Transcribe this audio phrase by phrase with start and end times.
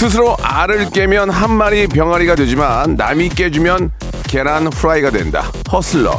[0.00, 3.90] 스스로 알을 깨면 한 마리 병아리가 되지만 남이 깨주면
[4.28, 5.52] 계란 후라이가 된다.
[5.70, 6.18] 허슬러.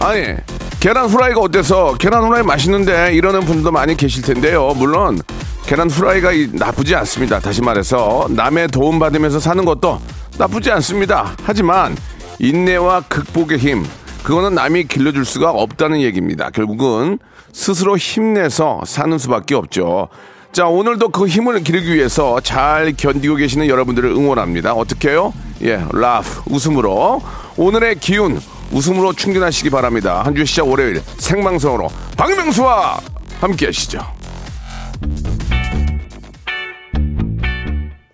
[0.00, 0.34] 아니
[0.80, 4.72] 계란 후라이가 어때서 계란 후라이 맛있는데 이러는 분들도 많이 계실 텐데요.
[4.76, 5.20] 물론
[5.64, 7.38] 계란 후라이가 이- 나쁘지 않습니다.
[7.38, 10.00] 다시 말해서 남의 도움 받으면서 사는 것도
[10.38, 11.36] 나쁘지 않습니다.
[11.44, 11.96] 하지만
[12.40, 13.84] 인내와 극복의 힘
[14.22, 16.50] 그거는 남이 길러줄 수가 없다는 얘기입니다.
[16.50, 17.18] 결국은
[17.52, 20.08] 스스로 힘내서 사는 수밖에 없죠.
[20.52, 24.74] 자, 오늘도 그 힘을 기르기 위해서 잘 견디고 계시는 여러분들을 응원합니다.
[24.74, 25.32] 어떻게 해요?
[25.62, 27.22] 예, 라프, 웃음으로.
[27.56, 30.22] 오늘의 기운, 웃음으로 충전하시기 바랍니다.
[30.24, 33.00] 한 주 시작 월요일 생방송으로 박명수와
[33.40, 34.00] 함께 하시죠.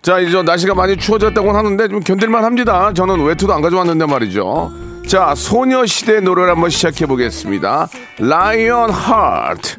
[0.01, 2.91] 자, 이제 날씨가 많이 추워졌다고 하는데 좀 견딜만 합니다.
[2.93, 4.71] 저는 외투도 안 가져왔는데 말이죠.
[5.09, 7.89] 자, 소녀시대 노래를 한번 시작해 보겠습니다.
[8.19, 9.77] 라이언 하트.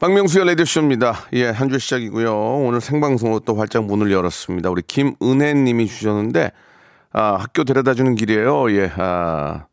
[0.00, 1.26] 박명수의 라디오쇼입니다.
[1.32, 2.32] 예, 한 주 시작이고요.
[2.32, 4.70] 오늘 생방송으로 또 활짝 문을 열었습니다.
[4.70, 6.52] 우리 김은혜 님이 주셨는데,
[7.12, 8.70] 아, 학교 데려다 주는 길이에요.
[8.72, 9.66] 예, 아,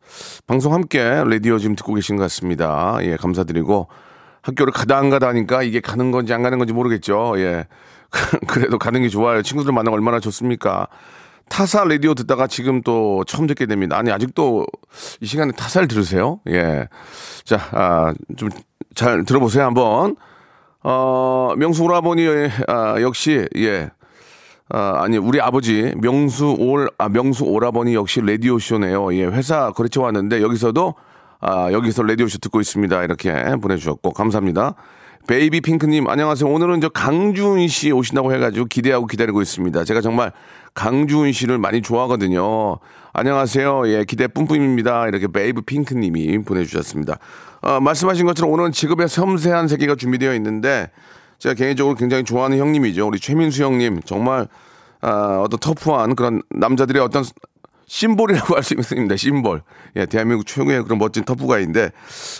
[0.48, 2.98] 방송 함께 라디오 지금 듣고 계신 것 같습니다.
[3.02, 3.86] 예, 감사드리고,
[4.42, 7.34] 학교를 가다 안 가다 하니까 이게 가는 건지 안 가는 건지 모르겠죠.
[7.38, 7.66] 예.
[8.48, 9.42] 그래도 가는 게 좋아요.
[9.42, 10.86] 친구들 만나고 얼마나 좋습니까?
[11.48, 13.96] 타사 라디오 듣다가 지금 또 처음 듣게 됩니다.
[13.96, 14.66] 아니, 아직도
[15.20, 16.40] 이 시간에 타사를 들으세요?
[16.48, 16.88] 예.
[17.44, 18.48] 자, 아, 좀
[18.96, 20.16] 잘 들어보세요, 한번.
[20.82, 22.26] 어, 명수 오라버니,
[22.66, 23.90] 아, 역시, 예.
[24.70, 29.14] 아, 아니, 우리 아버지, 명수 올, 아, 명수 오라버니 역시 라디오 쇼네요.
[29.14, 30.94] 예, 회사 거래처 왔는데 여기서도,
[31.40, 33.04] 아, 여기서 라디오 쇼 듣고 있습니다.
[33.04, 34.74] 이렇게 보내 주셨고, 감사합니다.
[35.28, 36.50] 베이비 핑크님, 안녕하세요.
[36.50, 39.84] 오늘은 저 강주은 씨 오신다고 해가지고 기대하고 기다리고 있습니다.
[39.84, 40.32] 제가 정말
[40.72, 42.78] 강주은 씨를 많이 좋아하거든요.
[43.12, 43.88] 안녕하세요.
[43.88, 45.08] 예, 기대 뿜뿜입니다.
[45.08, 47.18] 이렇게 베이비 핑크님이 보내주셨습니다.
[47.62, 50.90] 어, 말씀하신 것처럼 오늘은 직업의 섬세한 세계가 준비되어 있는데,
[51.38, 53.06] 제가 개인적으로 굉장히 좋아하는 형님이죠.
[53.06, 54.00] 우리 최민수 형님.
[54.04, 54.48] 정말,
[55.00, 57.24] 아, 어떤 터프한 그런 남자들의 어떤
[57.86, 59.16] 심볼이라고 할 수 있습니다.
[59.16, 59.62] 심볼.
[59.96, 61.90] 예, 대한민국 최고의 그런 멋진 터프가이인데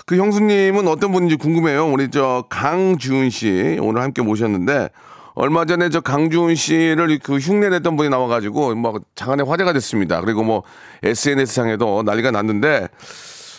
[0.05, 1.87] 그 형수님은 어떤 분인지 궁금해요.
[1.87, 4.89] 우리 저 강주은 씨 오늘 함께 모셨는데
[5.35, 10.21] 얼마 전에 저 강주은 씨를 그 흉내냈던 분이 나와가지고 막 장안의 화제가 됐습니다.
[10.21, 10.63] 그리고 뭐
[11.03, 12.89] SNS 상에도 난리가 났는데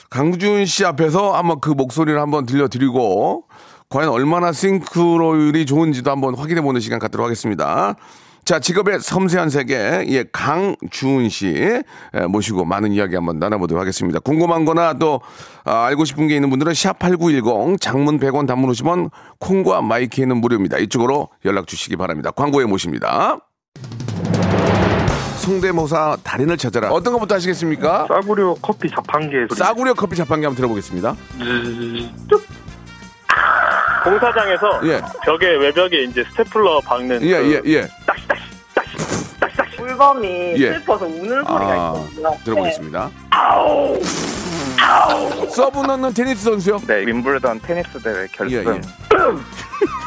[0.09, 3.45] 강주은 씨 앞에서 한번 그 목소리를 한번 들려드리고
[3.89, 7.95] 과연 얼마나 싱크로율이 좋은지도 한번 확인해 보는 시간 갖도록 하겠습니다.
[8.47, 9.75] 자, 직업의 섬세한 세계,
[10.07, 11.83] 예, 강주은 씨 예,
[12.29, 14.19] 모시고 많은 이야기 한번 나눠보도록 하겠습니다.
[14.19, 15.19] 궁금한 거나 또
[15.65, 20.77] 아, 알고 싶은 게 있는 분들은 샵8910 장문 100원 단문 50원 콩과 마이케이는 무료입니다.
[20.77, 22.31] 이쪽으로 연락 주시기 바랍니다.
[22.31, 23.39] 광고에 모십니다.
[25.47, 26.89] 성대모사 달인을 찾아라.
[26.89, 28.05] 어떤 것부터 하시겠습니까?
[28.09, 29.57] 싸구려 커피 자판기에 소리.
[29.57, 31.15] 싸구려 커피 자판기 한번 들어보겠습니다.
[34.03, 35.01] 공사장에서 예.
[35.23, 37.87] 벽에 외벽에 이제 스테플러 박는 예, 그 예, 예.
[39.79, 40.73] 물범이 예.
[40.73, 42.37] 슬퍼서 우는 소리가 아, 있거든요.
[42.43, 43.09] 들어보겠습니다.
[45.49, 46.79] 서브 넣는 테니스 선수요?
[46.87, 48.57] 네, 윔블던 테니스 대회 결승.
[48.57, 48.81] 예, 예.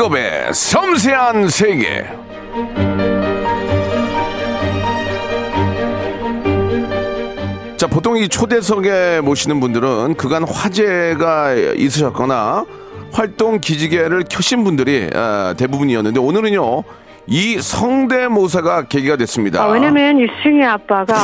[0.00, 2.06] 직업의 섬세한 세계.
[7.76, 12.64] 자, 보통 이 초대석에 모시는 분들은 그간 화제가 있으셨거나
[13.12, 16.82] 활동 기지개를 켜신 분들이 아, 대부분이었는데 오늘은요,
[17.26, 19.62] 이 성대모사가 계기가 됐습니다.
[19.62, 21.14] 아, 왜냐면 유승희 아빠가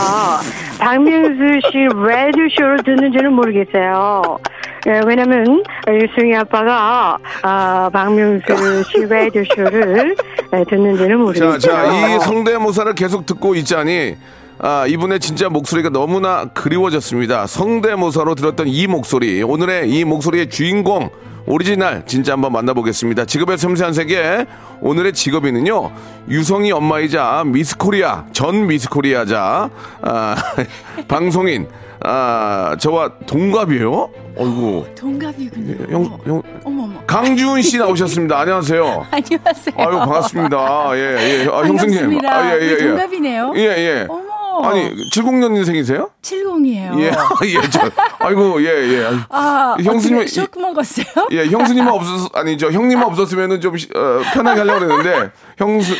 [0.78, 4.38] 박명수 씨 라디오 쇼를 듣는지는 모르겠어요.
[4.86, 10.14] 예, 왜냐면 유성이 아빠가 아, 박명수 씨 라디오 쇼를
[10.54, 11.58] 예, 듣는지는 자, 모르겠어요.
[11.58, 14.16] 자, 이 성대모사를 계속 듣고 있자니,
[14.60, 17.48] 아, 이분의 진짜 목소리가 너무나 그리워졌습니다.
[17.48, 21.10] 성대모사로 들었던 이 목소리, 오늘의 이 목소리의 주인공,
[21.46, 23.24] 오리지널, 진짜 한번 만나보겠습니다.
[23.24, 24.46] 직업의 섬세한 세계,
[24.80, 25.90] 오늘의 직업인은요,
[26.28, 29.68] 유성이 엄마이자 미스코리아, 전 미스코리아자,
[30.02, 30.36] 아,
[31.08, 31.66] 방송인,
[32.00, 34.10] 아, 저와 동갑이에요?
[34.36, 35.86] 어이구, 동갑이군요.
[35.90, 37.00] 형, 형, 어머머.
[37.06, 38.38] 강주은 씨 나오셨습니다.
[38.38, 39.06] 안녕하세요.
[39.10, 39.74] 안녕하세요.
[39.76, 40.90] 아유 반갑습니다.
[40.98, 41.00] 예,
[41.44, 41.48] 예.
[41.50, 42.20] 아, 형수님.
[42.26, 42.76] 아, 예, 예, 예.
[42.86, 43.52] 동갑이네요.
[43.56, 44.06] 예, 예.
[44.08, 44.26] 어머.
[44.62, 46.10] 아니, 70년생이세요?
[46.22, 46.98] 70이에요.
[47.00, 47.06] 예,
[47.44, 47.90] 예, 저,
[48.20, 49.06] 아이고, 예, 예.
[49.28, 51.28] 아, 형수님, 쇼크 먹었어요?
[51.32, 55.94] 예, 형수님만 없었, 아니, 저, 형님만 없었으면은 좀, 시- 어, 편하게 하려고 그랬는데, 형수,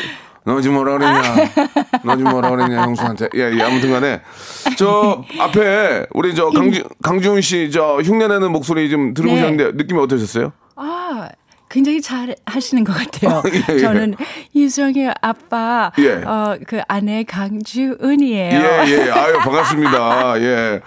[0.47, 1.21] 너 지금 뭐라 그랬냐?
[2.03, 3.27] 너 지금 뭐라 그랬냐, 형수한테.
[3.35, 4.21] 예, 예, 아무튼 간에.
[4.77, 10.53] 저, 앞에, 우리 저, 강주, 강주훈 씨, 저, 흉내내는 목소리 좀 들어보셨는데, 느낌이 어떠셨어요?
[10.77, 11.27] 아,
[11.69, 13.43] 굉장히 잘 하시는 것 같아요.
[13.53, 13.79] 예, 예.
[13.79, 14.15] 저는
[14.55, 16.23] 유정의 아빠, 예.
[16.23, 18.61] 어, 그 아내 강주은이에요.
[18.61, 19.11] 예, 예.
[19.11, 20.41] 아유, 반갑습니다.
[20.41, 20.79] 예.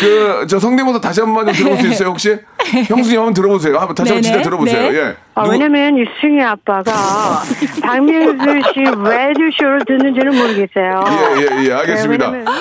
[0.00, 2.38] 그, 저 성대모사 다시 한 번만 좀 들어볼 수 있어요, 혹시?
[2.88, 3.78] 형수님 한번 들어보세요.
[3.78, 4.22] 한번 다시 한번.
[4.22, 4.90] 진짜 들어보세요.
[4.92, 4.98] 네.
[4.98, 5.16] 예.
[5.34, 6.92] 아, 누구- 왜냐면 유승희 아빠가
[7.82, 8.44] 박명수
[8.74, 11.04] 씨 라디오 쇼를 듣는지는 모르겠어요.
[11.38, 11.72] 예, 예, 예.
[11.72, 12.30] 알겠습니다.
[12.30, 12.54] 네, 왜냐면-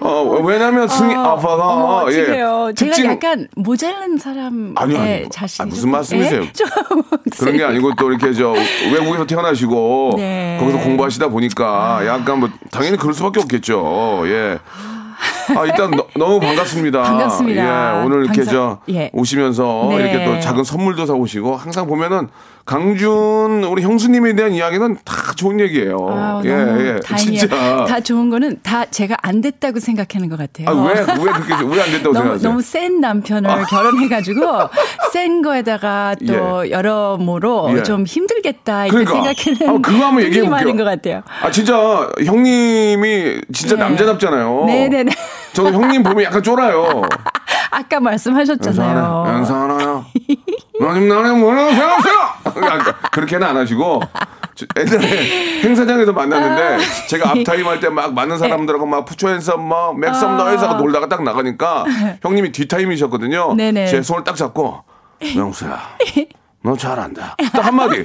[0.00, 2.22] 어, 왜냐면 승희 아 빠가, 어머, 예.
[2.22, 2.72] 어떡해요.
[2.74, 5.28] 제가 특징- 약간 모자란 사람의 아니요, 아니요.
[5.30, 6.42] 자신이 아, 무슨 좀- 말씀이세요?
[6.42, 6.52] 예?
[6.52, 6.68] 좀
[7.38, 8.52] 그런 게 아니고 또 이렇게 저
[8.92, 10.56] 외국에서 태어나시고 네.
[10.60, 14.22] 거기서 공부하시다 보니까 약간 뭐 당연히 그럴 수밖에 없겠죠.
[14.26, 14.58] 예.
[15.56, 17.02] 아, 일단 너, 너무 반갑습니다.
[17.02, 18.00] 반갑습니다.
[18.00, 19.10] 예, 오늘 이렇게 감사- 저 예.
[19.12, 19.96] 오시면서 네.
[19.96, 22.28] 이렇게 또 작은 선물도 사오시고 항상 보면은
[22.64, 25.96] 강준 우리 형수님에 대한 이야기는 다 좋은 얘기예요.
[26.10, 27.00] 아, 예, 예.
[27.00, 27.38] 다행이에요.
[27.40, 27.84] 진짜.
[27.86, 30.68] 다 좋은 거는 다 제가 안 됐다고 생각하는 것 같아요.
[30.68, 32.48] 아, 왜, 왜 그렇게, 왜안 너무 생각하세요?
[32.50, 34.40] 너무 센 남편을 결혼해가지고
[35.12, 37.82] 센 거에다가 또 여러모로 예.
[37.82, 39.34] 좀 힘들겠다 이렇게 그러니까.
[39.34, 40.84] 생각하는 아, 그거 한번 얘기해 많은 볼게요.
[40.84, 41.22] 것 같아요.
[41.42, 43.82] 아, 진짜 형님이 진짜 네.
[43.82, 44.64] 남자답잖아요.
[44.66, 45.12] 네네네.
[45.52, 47.02] 저는 형님 보면 약간 쫄아요.
[47.74, 49.24] 아까 말씀하셨잖아요.
[49.26, 50.04] 연사하나요?
[50.80, 52.14] 너 지금 나를 뭐라고 생각하세요?
[52.54, 54.00] 그러니까 그렇게는 안 하시고
[54.54, 60.36] 저 옛날에 행사장에서 만났는데 제가 앞타임 할 때 막 많은 사람들하고 막 푸처앤썸 막 맥섬
[60.36, 61.84] 너에서 놀다가 딱 나가니까
[62.22, 63.54] 형님이 뒷타임이셨거든요.
[63.54, 63.86] 네네.
[63.86, 64.84] 제 손을 딱 잡고
[65.34, 65.80] 명수야
[66.64, 67.36] 너 잘한다.
[67.52, 68.04] 딱 한마디.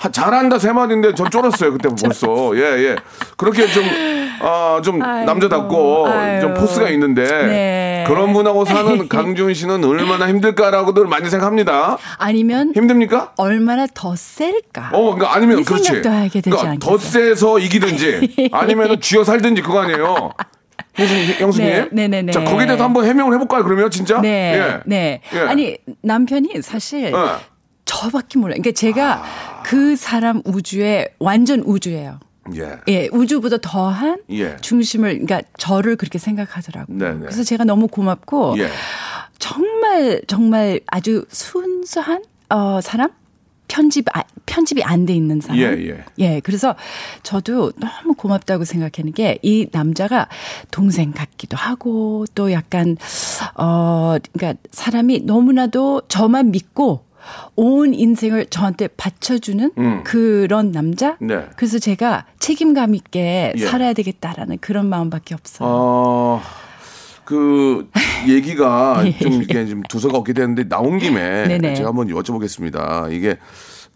[0.00, 2.96] 하- 잘한다 세 마디인데 전 쫄았어요 그때 벌써 예예
[3.36, 6.54] 그렇게 좀아좀 아이고, 남자답고 좀 아유.
[6.54, 8.04] 포스가 있는데 네.
[8.06, 11.98] 그런 분하고 사는 강준 씨는 얼마나 힘들까라고들 많이 생각합니다.
[12.16, 13.32] 아니면 힘듭니까?
[13.36, 14.90] 얼마나 더 셀까?
[14.92, 16.00] 어, 그러니까 아니면 이 그렇지.
[16.00, 16.96] 그러니까 더?
[16.96, 20.32] 세서 이기든지 아니면 쥐어 살든지 그거 아니에요.
[20.94, 21.68] 형수님, 형수님.
[21.68, 22.32] 네, 네네 네.
[22.32, 24.20] 자, 거기에 대해서 한번 해명을 해볼까요, 그러면 진짜?
[24.20, 24.80] 네, 예.
[24.86, 25.20] 네.
[25.34, 25.40] 예.
[25.40, 27.12] 아니 남편이 사실 예.
[27.94, 28.58] 저밖에 몰라요.
[28.62, 29.24] 그러니까 제가
[29.64, 32.20] 그 사람 우주에 완전 우주예요.
[32.54, 32.78] 예.
[32.88, 34.56] 예, 우주보다 더한 예.
[34.60, 36.96] 중심을, 그러니까 저를 그렇게 생각하더라고요.
[36.96, 37.18] 네네.
[37.20, 38.68] 그래서 제가 너무 고맙고 예.
[39.38, 43.10] 정말 정말 아주 순수한 어 사람.
[43.72, 45.60] 편집 아, 편집이 안 돼 있는 사람.
[45.60, 46.40] 예, 예.
[46.40, 46.74] 그래서
[47.22, 50.26] 저도 너무 고맙다고 생각하는 게 이 남자가
[50.72, 52.96] 동생 같기도 하고 또 약간
[53.54, 57.04] 어 그러니까 사람이 너무나도 저만 믿고
[57.56, 60.04] 온 인생을 저한테 바쳐주는 음.
[60.04, 61.16] 그런 남자.
[61.20, 61.46] 네.
[61.56, 63.66] 그래서 제가 책임감 있게 예.
[63.66, 65.68] 살아야 되겠다라는 그런 마음밖에 없어요.
[65.68, 66.42] 어,
[67.24, 67.88] 그
[68.26, 71.74] 얘기가 좀 이렇게 좀 두서가 없게 되는데 나온 김에 네네.
[71.74, 73.12] 제가 한번 여쭤보겠습니다.
[73.12, 73.38] 이게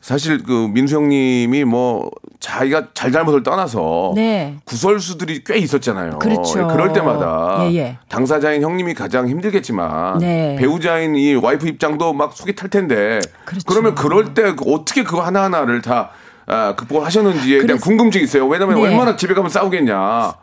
[0.04, 4.58] 사실 그 민수 형님이 뭐 자기가 잘잘못을 떠나서 네.
[4.66, 6.18] 구설수들이 꽤 있었잖아요.
[6.18, 6.68] 그렇죠.
[6.68, 7.98] 그럴 때마다 예, 예.
[8.10, 10.56] 당사자인 형님이 가장 힘들겠지만 네.
[10.56, 13.64] 배우자인 이 와이프 입장도 막 속이 탈 텐데 그렇죠.
[13.66, 16.10] 그러면 그럴 때 어떻게 그거 하나하나를 다
[16.46, 18.46] 아, 극복을 하셨는지에 대한 그래서- 궁금증이 있어요.
[18.46, 18.88] 왜냐면 네.
[18.88, 19.94] 얼마나 집에 가면 싸우겠냐.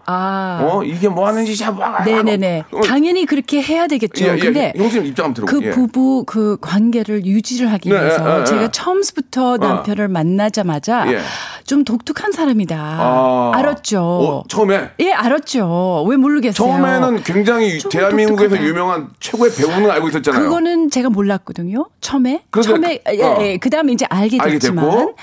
[0.06, 0.60] 아.
[0.64, 2.04] 어 이게 뭐 하는 짓이야 뭐 하고.
[2.10, 2.64] 네네네.
[2.72, 4.26] 어, 당연히 그렇게 해야 되겠죠.
[4.26, 5.72] 예, 예, 근데 형수님 입장 한번 그 들어볼게요.
[5.72, 5.76] 예.
[5.76, 8.68] 부부 그 관계를 유지를 하기 네, 위해서 예, 예, 제가 예.
[8.72, 11.20] 처음부터 남편을 만나자마자 예.
[11.72, 12.76] 좀 독특한 사람이다.
[12.78, 13.52] 아.
[13.56, 14.02] 알았죠.
[14.04, 16.04] 어, 처음에 예, 알았죠.
[16.06, 16.54] 왜 모르겠어요.
[16.54, 18.68] 처음에는 굉장히 좀 대한민국에서 독특하다.
[18.68, 20.44] 유명한 최고의 배우는 알고 있었잖아요.
[20.44, 21.88] 그거는 제가 몰랐거든요.
[22.02, 22.44] 처음에.
[22.50, 23.38] 그런데 처음에 예, 어.
[23.40, 24.86] 예, 그다음에 이제 알게 알게 됐지만?
[24.86, 25.14] 음,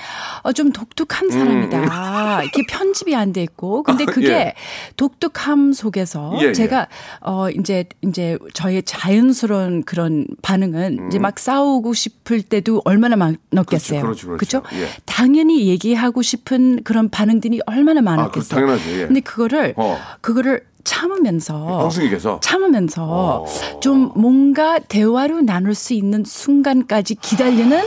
[0.41, 2.41] 어, 좀 독특한 사람이다.
[2.49, 3.83] 이게 편집이 안 돼 있고.
[3.83, 4.53] 근데 그게 예.
[4.97, 6.53] 독특함 속에서 예, 예.
[6.53, 6.87] 제가
[7.21, 13.99] 어 이제 이제 저의 자연스러운 그런 반응은 이제 막 싸우고 싶을 때도 얼마나 많았겠어요.
[13.99, 14.01] 음.
[14.01, 14.81] 그렇죠, 그렇죠, 그렇죠.
[14.83, 14.89] 예.
[15.05, 18.57] 당연히 얘기하고 싶은 그런 반응들이 얼마나 많았겠어요.
[18.59, 19.05] 아, 당연하죠, 예.
[19.07, 19.97] 근데 그거를 어.
[20.21, 23.79] 그거를 참으면서 형수님께서 참으면서 어.
[23.79, 27.79] 좀 뭔가 대화로 나눌 수 있는 순간까지 기다리는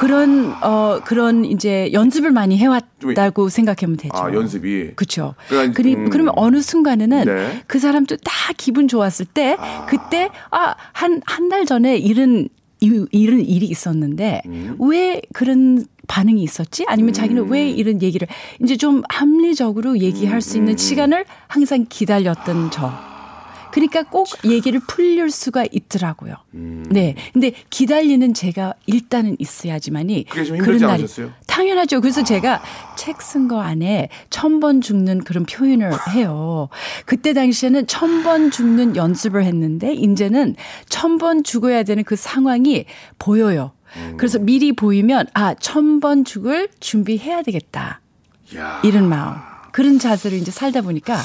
[0.00, 4.16] 그런 어 그런 이제 연습을 많이 해왔다고 생각하면 되죠.
[4.16, 5.34] 아 연습이 그렇죠.
[5.48, 6.10] 그러니까, 그리, 음.
[6.10, 7.62] 그러면 어느 순간에는 네.
[7.66, 9.56] 그 사람도 다 기분 좋았을 때
[9.88, 12.48] 그때 아 한 한 달 전에 이런
[12.80, 14.76] 이- 이런 일이 있었는데 음.
[14.80, 16.84] 왜 그런 반응이 있었지?
[16.88, 18.28] 아니면 자기는 왜 이런 얘기를
[18.62, 22.92] 이제 좀 합리적으로 얘기할 수 음, 있는 시간을 항상 기다렸던 저.
[23.72, 26.34] 그러니까 꼭 얘기를 풀릴 수가 있더라고요.
[26.52, 26.84] 음.
[26.90, 27.14] 네.
[27.32, 31.30] 근데 기다리는 제가 일단은 있어야지만이 좀 힘들지 않으셨어요?
[31.46, 32.02] 당연하죠.
[32.02, 32.60] 그래서 제가
[32.98, 36.68] 책 쓴 거 안에 천 번 죽는 그런 표현을 해요.
[37.06, 40.56] 그때 당시에는 천 번 죽는 연습을 했는데 이제는
[40.90, 42.84] 천 번 죽어야 되는 그 상황이
[43.18, 43.72] 보여요.
[43.96, 44.14] 음.
[44.16, 48.00] 그래서 미리 보이면 아, 천번 죽을 준비해야 되겠다.
[48.56, 48.80] 야.
[48.84, 49.36] 이런 마음.
[49.72, 51.16] 그런 자세를 이제 살다 보니까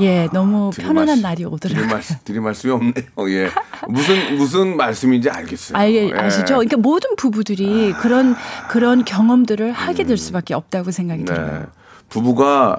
[0.00, 1.86] 예, 너무 편안한 말씀- 날이 오더라고요.
[1.86, 2.92] 말씀 드릴 말씀이 없네요.
[3.30, 3.48] 예.
[3.88, 5.78] 무슨 무슨 말씀인지 알겠어요.
[5.78, 6.12] 알게 예.
[6.12, 6.56] 아시죠?
[6.56, 8.36] 그러니까 모든 부부들이 그런
[8.68, 11.24] 그런 경험들을 하게 될 수밖에 없다고 생각이 음.
[11.24, 11.32] 네.
[11.32, 11.66] 들어요.
[12.10, 12.76] 부부가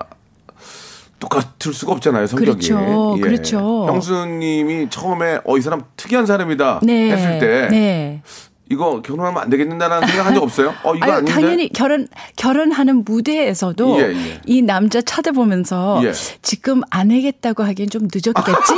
[1.20, 2.68] 똑같을 수가 없잖아요, 성격이.
[2.70, 3.18] 그렇죠.
[3.22, 3.88] 그렇죠.
[3.88, 7.10] 형수님이 처음에 어 이 사람 특이한 사람이다 네.
[7.12, 8.22] 했을 때 네.
[8.70, 10.74] 이거 결혼하면 안 되겠는다라는 생각 한 적 없어요?
[10.84, 11.32] 어 이거 아유, 아닌데.
[11.32, 14.42] 당연히 결혼 결혼하는 무대에서도 예, 예.
[14.46, 16.12] 이 남자 쳐다보면서 예.
[16.42, 18.74] 지금 안 하겠다고 하기엔 좀 늦었겠지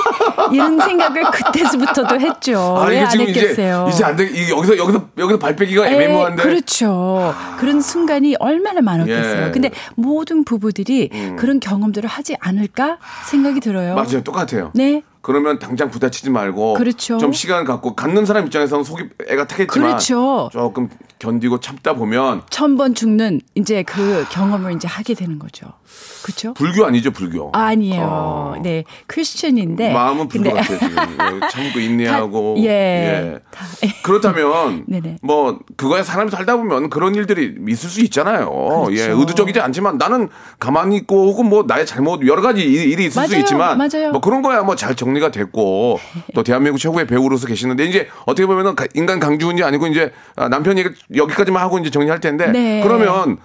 [0.51, 2.57] 이런 생각을 그때서부터도 했죠.
[2.77, 3.85] 아, 왜 이게 안 지금 했겠어요?
[3.87, 4.25] 이제 이제 안 돼.
[4.25, 6.43] 이게 여기서 여기서 여기서 발 빼기가 예, 애매모한데.
[6.43, 7.33] 그렇죠.
[7.57, 9.41] 그런 순간이 얼마나 많았겠어요.
[9.41, 9.45] 예.
[9.47, 9.51] 음.
[9.51, 12.97] 근데 모든 부부들이 그런 경험들을 하지 않을까
[13.29, 13.95] 생각이 들어요.
[13.95, 14.21] 맞아요.
[14.23, 14.71] 똑같아요.
[14.75, 15.01] 네.
[15.27, 17.17] 그러면 당장 부딪히지 말고 그렇죠.
[17.17, 20.47] 좀 시간 갖고 갖는 사람 입장에서는 속이 애가 타겠지만 그렇죠.
[20.53, 20.87] 조금
[21.19, 25.67] 견디고 참다 보면 천 번 죽는 이제 그 경험을 이제 하게 되는 거죠.
[26.23, 26.53] 그렇죠?
[26.53, 27.49] 불교 아니죠, 불교.
[27.53, 28.01] 아니에요.
[28.09, 28.55] 어.
[28.61, 28.83] 네.
[29.07, 29.91] 크리스천인데.
[29.93, 30.95] 마음은 불교 근데- 같아요, 지금.
[31.43, 32.55] 예, 참고 인내하고.
[32.57, 33.39] 다- 예.
[33.51, 33.65] 다-
[34.03, 34.85] 그렇다면.
[35.21, 38.49] 뭐 그거에 사람이 살다 보면 그런 일들이 있을 수 있잖아요.
[38.49, 38.93] 그렇죠.
[38.95, 40.29] 예, 의도적이지 않지만 나는
[40.59, 43.39] 가만히 있고 혹은 뭐 나의 잘못 여러 가지 일- 일이 있을 수 맞아요.
[43.39, 44.11] 있지만 맞아요.
[44.11, 45.99] 뭐 그런 거야 뭐 잘 정리가 됐고
[46.35, 50.77] 또 대한민국 최고의 배우로서 계시는데 이제 어떻게 보면은 가- 인간 강주운이 아니고 이제 아, 남편
[50.77, 52.81] 얘기 여기까지만 하고 이제 정리할 텐데 네.
[52.83, 53.37] 그러면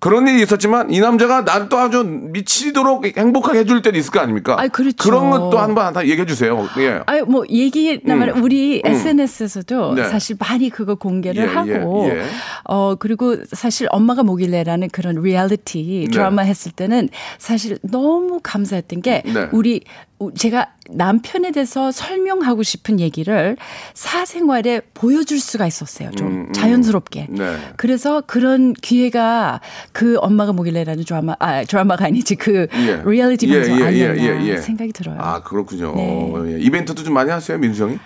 [0.00, 4.56] 그런 일이 있었지만 이 남자가 난 또 아주 미치도록 행복하게 해줄 때도 있을 거 아닙니까?
[4.58, 4.96] 아이, 그렇죠.
[4.98, 6.66] 그런 것도 한번 다 얘기해 주세요.
[6.78, 7.00] 예.
[7.06, 10.08] 아유, 뭐, 얘기나면 우리 SNS에서도 네.
[10.08, 12.24] 사실 많이 그거 공개를 예, 하고, 예, 예.
[12.64, 16.10] 어, 그리고 사실 엄마가 뭐길래라는 그런 리얼리티 네.
[16.10, 19.48] 드라마 했을 때는 사실 너무 감사했던 게 네.
[19.52, 23.56] 우리, 우- 제가 남편에 대해서 설명하고 싶은 얘기를
[23.94, 26.10] 사생활에 보여줄 수가 있었어요.
[26.12, 26.52] 좀 음, 음.
[26.52, 27.28] 자연스럽게.
[27.30, 27.56] 네.
[27.76, 29.60] 그래서 그런 기회가
[29.92, 33.02] 그 엄마가 뭐길래라는 드라마, 아, 드라마가 아니지 그 예.
[33.04, 34.56] 리얼리티 예, 방송 예, 예, 아니었나 예, 예.
[34.58, 35.16] 생각이 들어요.
[35.18, 35.94] 아 그렇군요.
[35.94, 36.54] 네.
[36.54, 36.60] 예.
[36.60, 37.98] 이벤트도 좀 많이 하세요, 민수 형이?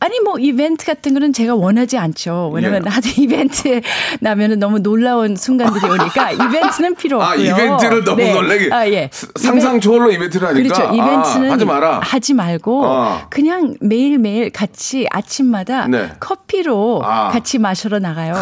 [0.00, 2.52] 아니 뭐 이벤트 같은 거는 제가 원하지 않죠.
[2.54, 2.88] 왜냐면 예.
[2.88, 3.82] 하도 이벤트에
[4.20, 7.44] 나면은 너무 놀라운 순간들이 오니까 이벤트는 필요 아 없고요.
[7.46, 8.32] 이벤트를 너무 네.
[8.32, 9.10] 놀라게 아, 예.
[9.12, 10.94] 스- 상상 초월로 이벤트를 하니까 그렇죠.
[10.94, 12.00] 이벤트는 아, 하지 마라.
[12.02, 13.20] 하지 말고 어.
[13.28, 16.12] 그냥 매일 매일 같이 아침마다 네.
[16.20, 17.30] 커피로 아.
[17.30, 18.34] 같이 마시러 나가요.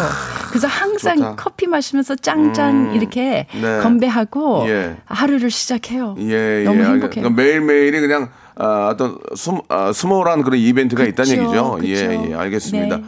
[0.49, 1.35] 그래서 항상 좋다.
[1.37, 3.79] 커피 마시면서 짠짠 이렇게 네.
[3.81, 4.95] 건배하고 예.
[5.05, 6.15] 하루를 시작해요.
[6.19, 6.85] 예, 너무 예.
[6.85, 7.09] 행복해요.
[7.09, 11.71] 그러니까 매일 매일이 그냥 아, 어떤 스, 아, small한 그런 이벤트가 있다는 그쵸, 얘기죠.
[11.79, 11.87] 그쵸.
[11.87, 12.97] 예, 예, 알겠습니다.
[12.97, 13.03] 네.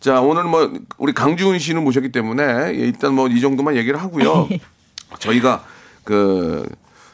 [0.00, 4.48] 자, 오늘 뭐 우리 강주은 씨는 모셨기 때문에 예, 일단 뭐 이 정도만 얘기를 하고요.
[5.18, 5.62] 저희가
[6.04, 6.66] 그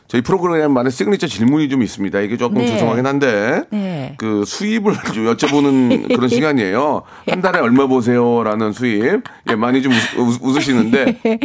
[0.06, 2.20] 저희 프로그램만의 시그니처 질문이 좀 있습니다.
[2.20, 2.66] 이게 조금 네.
[2.68, 4.14] 죄송하긴 한데 네.
[4.18, 7.02] 그 수입을 좀 여쭤보는 그런 시간이에요.
[7.28, 9.22] 한 달에 얼마 보세요라는 수입.
[9.50, 11.20] 예, 많이 좀 웃, 으시는데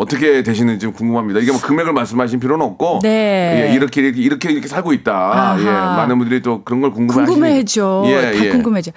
[0.00, 1.40] 어떻게 되시는지 좀 궁금합니다.
[1.40, 3.68] 이게 뭐 금액을 말씀하신 필요는 없고 네.
[3.68, 5.12] 예, 이렇게 이렇게 이렇게 이렇게 살고 있다.
[5.12, 5.60] 아하.
[5.60, 8.04] 예, 많은 분들이 또 그런 걸 궁금해하시니 궁금해죠.
[8.06, 8.48] 예, 다 예.
[8.48, 8.92] 궁금해죠.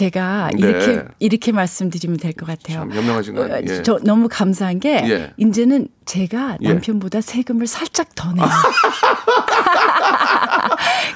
[0.00, 0.58] 제가 네.
[0.68, 2.80] 이렇게 이렇게 말씀드리면 될 것 같아요.
[2.80, 3.60] 참 현명하신 아니에요?
[3.66, 3.82] 예.
[3.82, 5.30] 저 너무 감사한 게 예.
[5.38, 6.68] 이제는 제가 예.
[6.68, 8.46] 남편보다 세금을 살짝 더 내요.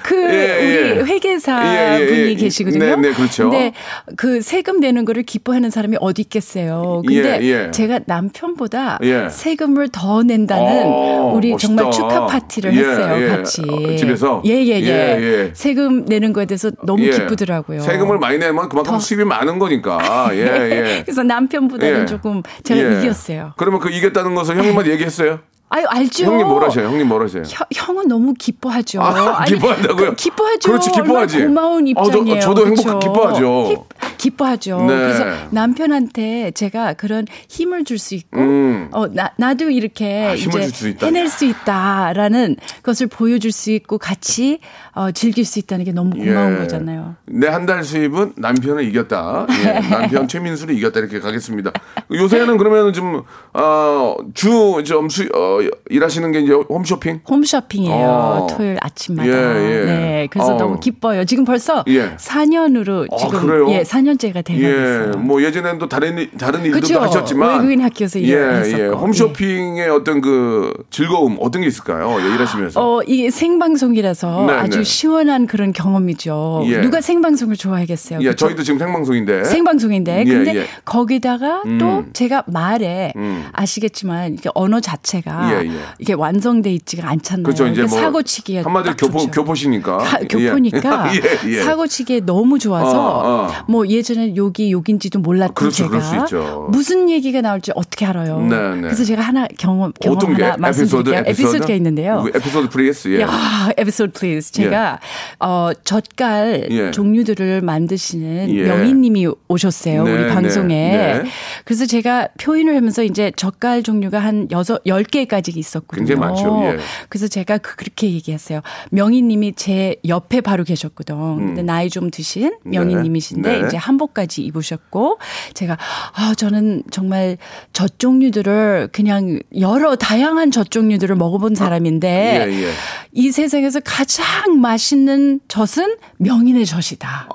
[0.02, 0.90] 그 예, 예.
[0.92, 2.34] 우리 회계사 예, 예, 분이 예.
[2.34, 2.84] 계시거든요.
[2.84, 3.50] 네, 네, 그렇죠.
[3.50, 3.72] 근데
[4.16, 7.02] 그 세금 내는 거를 기뻐하는 사람이 어디 있겠어요.
[7.06, 7.70] 근데 예, 예.
[7.70, 9.28] 제가 남편보다 예.
[9.28, 11.66] 세금을 더 낸다는 어, 우리 멋있다.
[11.76, 13.28] 정말 축하 파티를 예, 했어요, 예.
[13.28, 13.62] 같이.
[13.68, 14.42] 어, 집에서?
[14.44, 14.86] 예예예.
[14.86, 15.50] 예, 예.
[15.54, 17.10] 세금 내는 거에 대해서 너무 예.
[17.10, 17.80] 기쁘더라고요.
[17.80, 18.98] 세금을 많이 내면 그만큼 더.
[18.98, 19.98] 수입이 많은 거니까.
[20.32, 21.02] 예, 예.
[21.04, 22.06] 그래서 남편보다는 예.
[22.06, 23.02] 조금 제가 예.
[23.02, 23.52] 이겼어요.
[23.58, 25.40] 그러면 그 이겼다는 것을 형님한테 얘기했어요?
[25.72, 26.24] 아유 알죠.
[26.24, 26.86] 형님 뭘 하셔요?
[26.88, 27.44] 형님 뭘 하세요?
[27.46, 29.00] 형, 형은 너무 기뻐하죠.
[29.02, 30.10] 아, 아니, 기뻐한다고요?
[30.10, 30.68] 그, 기뻐하죠.
[30.68, 31.36] 그렇지, 기뻐하지.
[31.42, 32.40] 얼마나 고마운 아, 저- 입장이에요.
[32.40, 32.98] 저도 행복- 그렇죠?
[32.98, 33.68] 기뻐하죠.
[33.68, 34.80] 기- 기뻐하죠.
[34.82, 34.86] 네.
[34.96, 38.88] 그래서 남편한테 제가 그런 힘을 줄 수 있고, 음.
[38.92, 41.06] 어, 나, 나도 이렇게 아, 힘을 이제 있다.
[41.06, 44.60] 해낼 수 있다라는 것을 보여줄 수 있고 같이
[44.94, 47.16] 어, 즐길 수 있다는 게 너무 고마운 거잖아요.
[47.26, 49.46] 내 한 달 수입은 남편을 이겼다.
[49.64, 51.72] 예, 남편 최민수를 이겼다 이렇게 가겠습니다.
[52.12, 53.22] 요새는 그러면 좀
[53.52, 55.58] 어, 주좀 수 어,
[55.90, 57.20] 일하시는 게 이제 홈쇼핑?
[57.28, 58.06] 홈쇼핑이에요.
[58.08, 58.46] 어.
[58.50, 59.28] 토요일 아침마다.
[59.28, 59.84] 예, 예.
[59.84, 60.28] 네.
[60.30, 60.58] 그래서 어.
[60.58, 61.24] 너무 기뻐요.
[61.24, 62.16] 지금 벌써 예.
[62.16, 63.70] 4년으로 아, 지금 그래요?
[63.70, 65.16] 예, 4년 째가 되고 예.
[65.16, 67.00] 뭐 예전에는 또 다른 일- 다른 일도 그쵸.
[67.00, 68.82] 하셨지만 외국인 학교에서 예, 일했었고.
[68.82, 68.86] 예.
[68.88, 72.16] 홈쇼핑의 어떤 그 즐거움 어떤 게 있을까요?
[72.20, 72.80] 예, 일하시면서.
[72.80, 74.84] 어, 이게 생방송이라서 네, 아주 네.
[74.84, 76.62] 시원한 그런 경험이죠.
[76.66, 76.80] 예.
[76.80, 78.20] 누가 생방송을 좋아하겠어요.
[78.22, 78.34] 예?
[78.34, 79.44] 저희도 지금 생방송인데.
[79.44, 80.66] 생방송인데 예, 근데 예.
[80.84, 82.10] 거기다가 또 음.
[82.12, 83.46] 제가 말에 음.
[83.52, 85.72] 아시겠지만 이게 언어 자체가 예, 예.
[85.98, 87.44] 이게 완성돼 있지가 않잖아요.
[87.44, 87.64] 그렇죠.
[87.66, 89.30] 이제 그러니까 뭐 사고치기에 한마디로 딱 교포 좋죠.
[89.30, 89.98] 교포시니까.
[89.98, 91.62] 가- 교포니까 예, 예.
[91.62, 93.50] 사고치기에 너무 좋아서 어, 어.
[93.68, 96.66] 뭐예 전에 욕이 욕인지도 몰랐던 그렇죠, 제가.
[96.68, 98.40] 무슨 얘기가 나올지 어떻게 알아요.
[98.40, 98.80] 네, 네.
[98.82, 101.22] 그래서 제가 하나 경험 경험 하나 에피소드 말씀드릴게요.
[101.26, 102.22] 에피소드 가 있는데요.
[102.24, 103.20] 그 episode please 예.
[103.22, 103.28] 야,
[103.76, 104.52] episode please.
[104.52, 105.00] 제가
[105.40, 106.90] 어 젓갈 예.
[106.90, 108.62] 종류들을 만드시는 예.
[108.64, 110.04] 명희님이 오셨어요.
[110.04, 110.74] 네, 우리 방송에.
[110.96, 111.30] 네, 네.
[111.64, 116.06] 그래서 제가 표현을 하면서 이제 젓갈 종류가 한 여섯 열 개까지 있었거든요.
[116.06, 116.60] 굉장히 많죠.
[116.64, 116.78] 예.
[117.08, 118.60] 그래서 제가 그- 그렇게 얘기했어요.
[118.90, 121.10] 명희님이 제 옆에 바로 계셨거든.
[121.10, 123.60] 근데 나이 좀 드신 명희님이신데 음.
[123.62, 123.66] 네.
[123.66, 125.18] 이제 한 복까지 입으셨고
[125.54, 125.76] 제가
[126.14, 127.36] 아 저는 정말
[127.72, 132.72] 젖 종류들을 그냥 여러 다양한 젖 종류들을 먹어본 사람인데 예, 예.
[133.12, 137.28] 이 세상에서 가장 맛있는 젖은 명인의 젖이다.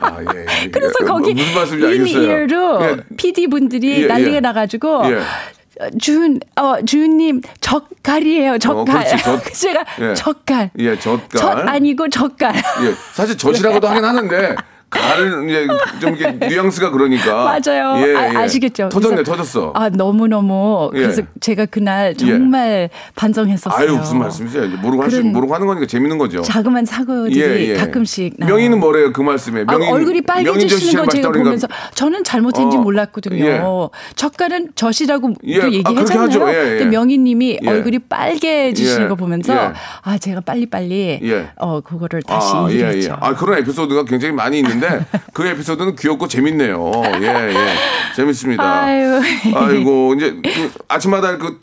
[0.00, 0.70] 아, 예, 예.
[0.70, 1.06] 그래서 예.
[1.06, 2.22] 거기 무슨 말씀인지 알겠어요.
[2.22, 2.96] in-ear로 예.
[3.16, 4.40] PD 분들이 예, 난리가 예.
[4.40, 5.20] 나가지고 예.
[5.98, 9.04] 주은 어 주은님 젓갈이에요 젓갈.
[9.04, 9.42] 그렇지, 젓.
[9.42, 10.14] 그래서 제가 예.
[10.14, 10.70] 젓갈.
[10.78, 11.28] 예, 젓갈.
[11.40, 12.54] 젓 아니고 젓갈.
[12.54, 14.56] 예, 사실 젖이라고도 하긴 하는데
[14.94, 15.66] 가을 이제
[16.00, 18.06] 좀 이게 뉘앙스가 그러니까 맞아요.
[18.06, 18.36] 예, 아, 예.
[18.36, 18.88] 아 시겠죠?
[18.88, 19.72] 터졌네, 그래서- 터졌어.
[19.74, 21.00] 아 너무 너무 예.
[21.00, 23.78] 그래서 제가 그날 정말 반성했었어요.
[23.88, 24.68] 아유 무슨 말씀이세요?
[24.82, 26.42] 모르고 할수 그런 모르고 하는 거니까 재밌는 거죠.
[26.42, 28.54] 자그만 사고들이 가끔씩 나와요.
[28.54, 29.62] 명의는 뭐래요 그 말씀에?
[29.66, 33.44] 아, 명인, 얼굴이 빨개지시는 거 제가 보면서 저는 잘못했는지 어, 몰랐거든요.
[33.44, 33.60] 예.
[34.16, 36.48] 젓갈은 젖이라고 예, 아, 또 그렇게 얘기하잖아요.
[36.48, 36.68] 예, 예.
[36.78, 37.68] 근데 명희님이 예.
[37.68, 39.72] 얼굴이 빨개지시는 예, 거 보면서 예.
[40.02, 41.48] 아 제가 빨리 빨리 예.
[41.56, 43.00] 어 그거를 다시 아, 예.
[43.02, 43.08] 예.
[43.20, 44.83] 아, 그런 에피소드가 굉장히 많이 있는데
[45.32, 46.92] 그 에피소드는 귀엽고 재밌네요.
[47.20, 47.54] 예, 예.
[48.14, 48.62] 재밌습니다.
[48.62, 49.20] 아유.
[49.54, 51.60] 아이고, 이제 그 아침마다 그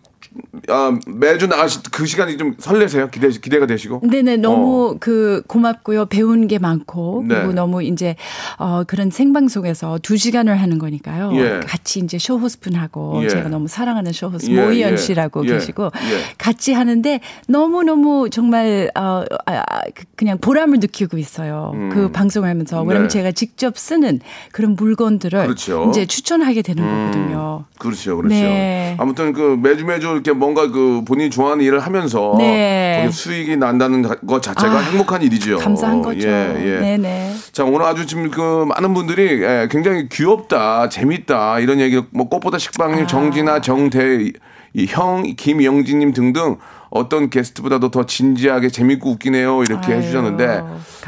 [0.69, 3.09] 아, 매주 나가실 그 시간이 좀 설레세요?
[3.09, 4.01] 기대, 기대가 되시고?
[4.09, 4.97] 네네 너무 어.
[4.99, 7.35] 그 고맙고요 배운 게 많고 네.
[7.35, 8.15] 그리고 너무 이제
[8.57, 11.59] 어 그런 생방송에서 두 시간을 하는 거니까요 예.
[11.65, 13.27] 같이 이제 쇼 호스푼하고 예.
[13.29, 14.97] 제가 너무 사랑하는 쇼 호스푼 예, 모희연 예.
[14.97, 15.53] 씨라고 예.
[15.53, 16.35] 계시고 예.
[16.37, 22.47] 같이 하는데 너무 너무 정말 어 아, 아, 그- 그냥 보람을 느끼고 있어요 그 방송을
[22.47, 23.07] 하면서 왜냐면 음.
[23.07, 23.09] 네.
[23.09, 24.19] 제가 직접 쓰는
[24.51, 25.87] 그런 물건들을 그렇죠.
[25.89, 27.65] 이제 추천하게 되는 거거든요.
[27.79, 28.35] 그렇죠, 그렇죠.
[28.35, 28.95] 네.
[28.99, 33.01] 아무튼 그 매주 매주 이렇게 뭔가 그 본인이 좋아하는 일을 하면서 네.
[33.01, 35.57] 거기 수익이 난다는 것 자체가 아, 행복한 일이죠.
[35.57, 36.27] 감사한 거죠.
[36.27, 36.79] 예, 예.
[36.79, 37.35] 네네.
[37.51, 42.55] 자 오늘 아주 지금 그 많은 분들이 예, 굉장히 귀엽다, 재밌다 이런 얘기 뭐 꽃보다
[42.55, 42.59] 아.
[42.59, 44.31] 식빵님, 정진아, 정대,
[44.73, 46.57] 이 형, 김영진님 등등
[46.91, 50.61] 어떤 게스트보다도 더 진지하게 재밌고 웃기네요 이렇게 아유, 해주셨는데.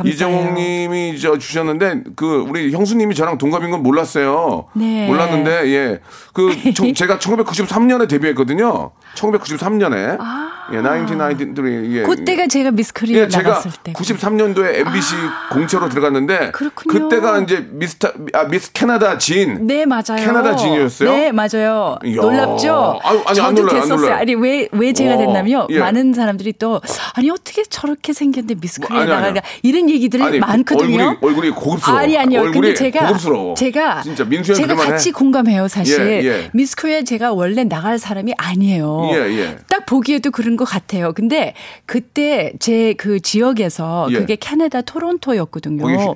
[0.06, 4.65] 이정옥님이 저 주셨는데 그 우리 형수님이 저랑 동갑인 건 몰랐어요.
[4.74, 5.06] 네.
[5.08, 6.00] 몰랐는데 예,
[6.34, 8.91] 그 저- 제가 1993년에 데뷔했거든요.
[9.15, 10.17] 1993년에.
[10.19, 10.52] 아.
[10.71, 11.93] 예, 1993.
[11.93, 12.02] 예.
[12.04, 13.93] 그때가 제가 미스 코리아 예, 제가 나갔을 때.
[13.93, 15.15] 93년도에 MBC
[15.52, 17.10] 공채로 들어갔는데 그렇군요.
[17.10, 19.67] 그때가 이제 미스터 아 미스 캐나다 진.
[19.67, 20.15] 네 맞아요.
[20.17, 21.12] 캐나다 진이었어요?
[21.12, 21.97] 네 맞아요.
[22.06, 22.21] 이야.
[22.21, 22.99] 놀랍죠.
[23.04, 23.97] 아유, 아니, 안 저도 놀라요, 안 됐었어요.
[23.99, 24.15] 놀라요.
[24.19, 25.67] 아니 왜 왜 제가 어, 됐냐면요.
[25.69, 25.80] 예.
[25.80, 26.82] 많은 사람들이 또
[27.15, 28.89] 아니 어떻게 저렇게 생겼는데 미스 뭐.
[29.04, 31.04] 나가냐 이런 얘기들이 아니, 많거든요.
[31.04, 31.99] 얼굴이, 얼굴이 고급스러워.
[31.99, 32.39] 아니 아니요.
[32.41, 33.54] 얼굴이 근데 제가 고급스러워.
[33.56, 34.76] 제가 진짜 민수형 제가.
[34.76, 35.99] 같이 공감해요 사실.
[35.99, 36.49] 예, 예.
[36.54, 39.10] 미스 코리아 제가 원래 나갈 사람이 아니에요.
[39.13, 39.58] 예, 예.
[39.67, 41.13] 딱 보기에도 그런 것 같아요.
[41.13, 41.54] 근데
[41.86, 44.20] 그때 제 그 지역에서 예.
[44.20, 45.84] 그게 캐나다 토론토였거든요.
[45.86, 46.16] 흉-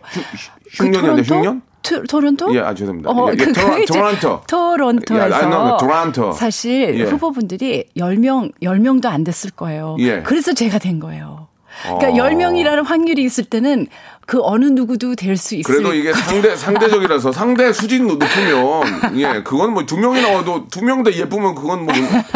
[0.73, 1.61] 흉년이었는데 흉년?
[1.83, 2.53] 토, 토론토?
[2.55, 3.09] 예, 아, 죄송합니다.
[3.09, 4.41] 어, 예, 예, 그, 토론- 토론토.
[4.47, 6.31] 토론토에서 예, know, 토론토.
[6.33, 7.03] 사실 예.
[7.03, 9.95] 후보분들이 10명, 10명도 안 됐을 거예요.
[9.99, 10.21] 예.
[10.23, 11.47] 그래서 제가 된 거예요.
[11.83, 12.27] 그러니까 어.
[12.27, 13.87] 10명이라는 확률이 있을 때는
[14.27, 18.83] 그 어느 누구도 될 수 있을 그래도 이게 상대 상대적이라서 상대 수준 높으면
[19.17, 21.93] 예 그건 뭐 두 명이 나와도 두 명 다 예쁘면 그건 뭐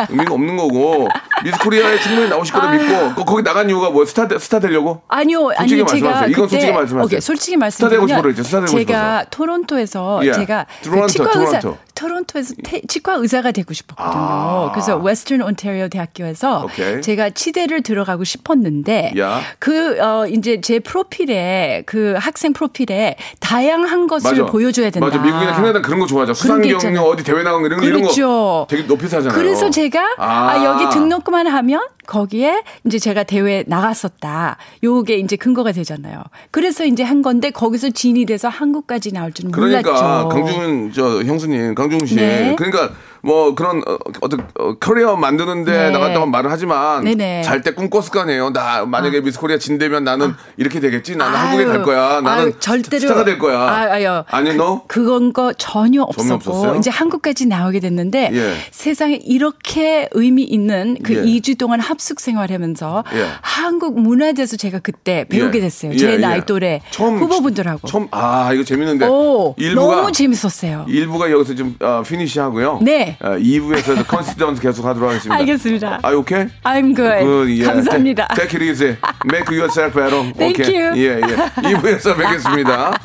[0.10, 1.10] 의미가 없는 거고
[1.43, 5.01] 미스 코리아에 충분히 나오실 거라 믿고 거- 거기 나간 이유가 뭐 스타 되- 스타 되려고
[5.10, 6.30] 아니요, 솔직히 아니 제가 말씀하세요.
[6.30, 7.06] 이건 그때 솔직히 말씀하세요.
[7.06, 8.43] 오케이, 솔직히 스타 되고 싶어 말씀드리면 그랬죠.
[8.43, 9.30] 스타 되고 제가 싶어서.
[9.32, 10.32] 토론토에서 예.
[10.34, 11.60] 제가 그 토론토, 치과 의사
[12.02, 12.22] 토론토.
[12.22, 14.14] 토론토에서 태- 치과 의사가 되고 싶었거든요.
[14.24, 14.72] 아.
[14.74, 17.02] 그래서 웨스턴 온타리오 대학교에서 오케이.
[17.02, 19.40] 제가 치대를 들어가고 싶었는데 야.
[19.60, 25.08] 그 어, 이제 제 프로필에 그 학생 프로필에 다양한 것을 보여줘야 된다.
[25.08, 25.20] 맞아.
[25.22, 26.34] 미국이나 캐나다 그런 거 좋아하죠.
[26.34, 27.06] 수상 경력.
[27.06, 28.28] 어디 대회 나간 거 이런 거 이런 그렇죠.
[28.28, 29.38] 거 되게 높이 사잖아요.
[29.38, 30.64] 그래서 제가 아, 아.
[30.66, 34.58] 여기 등록만 하면 거기에 이제 제가 대회 나갔었다.
[34.84, 36.24] 요게 이제 근거가 되잖아요.
[36.52, 40.30] 그래서 이제 한 건데 거기서 진이 돼서 한국까지 나올 줄은 그러니까 몰랐죠.
[40.30, 42.56] 강준 저 형수님 강주은 씨 네.
[42.58, 45.89] 그러니까 뭐 그런 어, 어떤 어, 커리어 만드는데 네.
[45.91, 47.43] 나갔다고 말을 하지만 네네.
[47.43, 48.51] 잘때 꿈꿨을 거 아니에요.
[48.51, 51.15] 나 만약에 미스 코리아 진되면 나는 이렇게 되겠지.
[51.15, 52.21] 나는 아유, 한국에 갈 거야.
[52.21, 53.60] 나는 아유, 절대로 스타가 될 거야.
[53.60, 54.23] 아, 아유.
[54.29, 56.75] 아니 너 그건 거 전혀 전혀 없었고 없었어요?
[56.75, 58.53] 이제 한국까지 나오게 됐는데 예.
[58.71, 61.21] 세상에 이렇게 의미 있는 그 예.
[61.23, 63.27] 2주 동안 합숙 생활하면서 예.
[63.41, 65.62] 한국 문화에 대해서 제가 그때 배우게 예.
[65.62, 65.91] 됐어요.
[65.93, 66.17] 예, 제 예.
[66.17, 67.88] 나이 또래 처음- 후보분들하고.
[67.88, 70.86] 처음 아 이거 재밌는데 오, 1부가 너무 재밌었어요.
[70.88, 72.79] 1부가 여기서 좀 어, finish 하고요.
[72.81, 73.11] 네.
[73.19, 75.36] 어, 2부에서 continues 계속 하도록 하겠습니다.
[75.36, 76.00] 알겠습니다.
[76.02, 76.45] 아, 오케이?
[76.63, 77.24] I'm good.
[77.26, 77.63] 그, 예.
[77.65, 78.28] 감사합니다.
[78.36, 78.95] Take it easy.
[79.26, 80.32] Make yourself better.
[80.38, 80.76] Thank 오케이.
[80.76, 80.95] you.
[80.97, 81.36] 예, 예.
[81.74, 82.93] 2부에서 뵙겠습니다.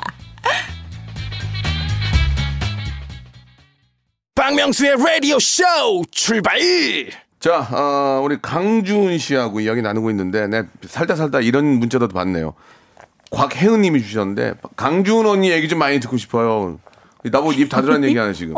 [4.35, 5.65] 박명수의 라디오 쇼
[6.11, 6.59] 출발
[7.41, 12.55] 자, 어, 우리 강주은 씨하고 이야기 나누고 있는데, 내 살다 살다 이런 문자도 봤네요.
[13.31, 16.79] 곽혜은 님이 주셨는데, 강주은 언니 얘기 좀 많이 듣고 싶어요.
[17.31, 18.55] 나보고 입 닫으라는 얘기 하네, 지금.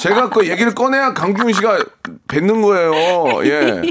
[0.00, 1.78] 제가 그 얘기를 꺼내야 강주은 씨가
[2.28, 2.92] 뱉는 거예요.
[3.44, 3.82] 예.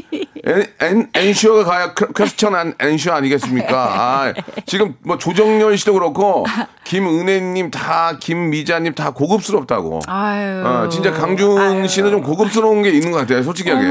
[0.46, 3.76] an, an, answer가 가야 que- question an, answer 아니겠습니까?
[3.78, 4.34] 아,
[4.66, 6.46] 지금 뭐 조정열 씨도 그렇고,
[6.84, 10.00] 김은혜님 다, 김미자님 다 고급스럽다고.
[10.08, 10.64] 아유.
[10.66, 13.88] 어, 진짜 강준 씨는 좀 고급스러운 게 있는 것 같아요, 솔직하게.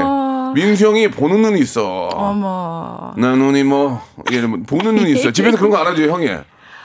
[0.53, 2.07] 민수 형이 보는 눈이 있어.
[2.09, 3.13] 어머.
[3.15, 4.01] 나 눈이 뭐,
[4.31, 5.31] 예, 뭐 보는 눈이 있어.
[5.33, 6.27] 집에서 그런 거 알아줘요, 형이.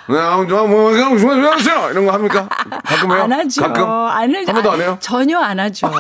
[0.09, 1.89] 나, 저, 뭐, 그냥 좋아하세요.
[1.91, 2.49] 이런 거 합니까?
[2.85, 3.23] 가끔 해요?
[3.23, 3.63] 안 하죠.
[3.63, 3.85] 가끔?
[3.85, 4.47] 안 하죠.
[4.47, 4.97] 한 번도 안 해요?
[5.01, 5.91] 전혀 안 하죠.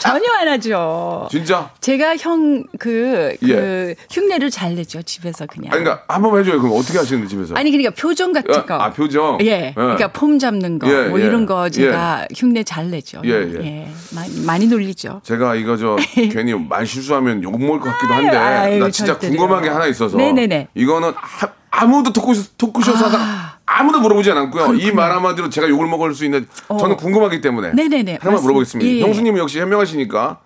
[0.00, 1.26] 전혀 안 하죠.
[1.32, 1.70] 진짜?
[1.80, 3.94] 제가 형, 그, 그, 예.
[4.10, 5.72] 흉내를 잘 내죠, 집에서 그냥.
[5.72, 6.60] 아니, 그러니까, 한 번 해줘요.
[6.60, 7.54] 그럼 어떻게 하시는데, 집에서?
[7.56, 8.74] 아니, 그러니까 표정 같은 아, 거.
[8.74, 9.38] 아, 표정?
[9.42, 9.72] 예.
[9.74, 10.88] 그러니까 폼 잡는 거.
[10.88, 11.24] 예, 뭐 예.
[11.24, 13.20] 이런 거 제가 흉내 잘 내죠.
[13.24, 13.88] 예, 예.
[14.14, 15.20] 많이, 많이 놀리죠.
[15.24, 15.96] 제가 이거 저
[16.32, 19.18] 괜히 말 실수하면 욕 먹을 것 같기도 한데 아유, 나 진짜.
[19.18, 20.68] 궁금한 게 하나 있어서 네네네.
[20.74, 23.47] 이거는 하- 아무도 토크쇼, 토크쇼 사가 아
[23.84, 24.74] 무도 물어보지 않았고요.
[24.74, 27.72] 이 말 한마디로 제가 욕을 먹을 수 있는 저는 궁금하기 때문에 어.
[27.74, 28.18] 네네네.
[28.20, 28.42] 하나만.
[28.42, 28.90] 물어보겠습니다.
[28.90, 29.00] 예.
[29.02, 30.40] 형수님 역시 현명하시니까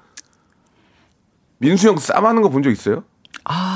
[1.58, 3.04] 민수 형 싸마는 거 본 적 있어요?
[3.44, 3.71] 아.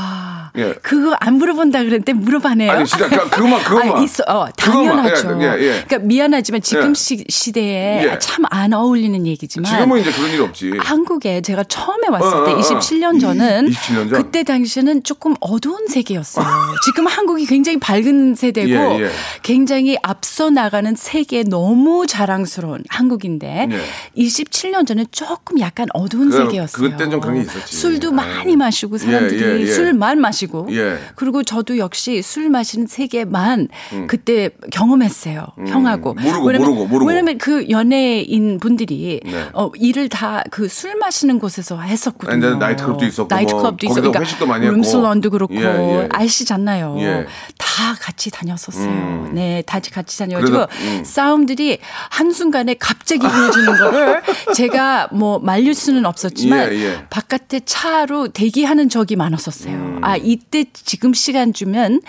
[0.56, 0.74] 예.
[0.82, 2.70] 그거 안 물어본다 그랬는데 물어봐네요.
[2.72, 4.96] 아니 진짜 그- 그거만 그거만 아니, 있어, 어, 그거만.
[5.14, 5.38] 당연하죠.
[5.42, 5.84] 예, 예, 예.
[5.86, 6.94] 그러니까 미안하지만 지금 예.
[6.94, 8.18] 시, 시대에 예.
[8.18, 10.72] 참안 어울리는 얘기지만 지금은 이제 그런 일이 없지.
[10.78, 12.60] 한국에 제가 처음에 왔을 어, 때 어, 어.
[12.60, 14.22] 27년 전은 27년 전?
[14.22, 16.46] 그때 당시에는 조금 어두운 세계였어요.
[16.84, 18.98] 지금 한국이 굉장히 밝은 세대고.
[19.42, 24.22] 굉장히 앞서 나가는 세계에 너무 자랑스러운 한국인데 예.
[24.22, 26.90] 27년 전에 조금 약간 어두운 그- 세계였어요.
[26.90, 27.76] 그땐 좀 그런 게 있었지.
[27.76, 28.12] 술도 예.
[28.12, 29.66] 많이 마시고 사람들이.
[29.66, 30.98] 술만 마시고 예.
[31.14, 33.68] 그리고 저도 역시 술 마시는 세계만
[34.06, 35.46] 그때 경험했어요.
[35.66, 36.12] 형하고.
[36.18, 36.22] 음.
[36.22, 37.08] 모르고, 왜냐면, 모르고, 모르고.
[37.08, 39.48] 왜냐면 그 연예인 분들이 네.
[39.52, 42.46] 어, 일을 다 그 술 마시는 곳에서 했었거든요.
[42.48, 44.12] 아니, 나이트클럽도 있었고 나이트클럽도 뭐 있었고.
[44.12, 44.74] 거기서 회식도 많이 했고.
[44.76, 46.08] 룸슬런도 그렇고 예, 예.
[46.12, 46.96] 아시잖아요.
[47.00, 47.26] 예.
[47.58, 48.88] 다 같이 다녔었어요.
[48.88, 49.30] 음.
[49.34, 51.04] 네, 다 같이 다녀가지고 그래서, 음.
[51.04, 51.78] 싸움들이
[52.10, 54.22] 한 순간에 갑자기 이루어지는 거를
[54.54, 57.04] 제가 뭐 말릴 수는 없었지만 예, 예.
[57.10, 59.74] 바깥에 차로 대기하는 적이 많았었어요.
[59.74, 59.98] 음.
[60.02, 62.00] 아, 이때 지금 시간 주면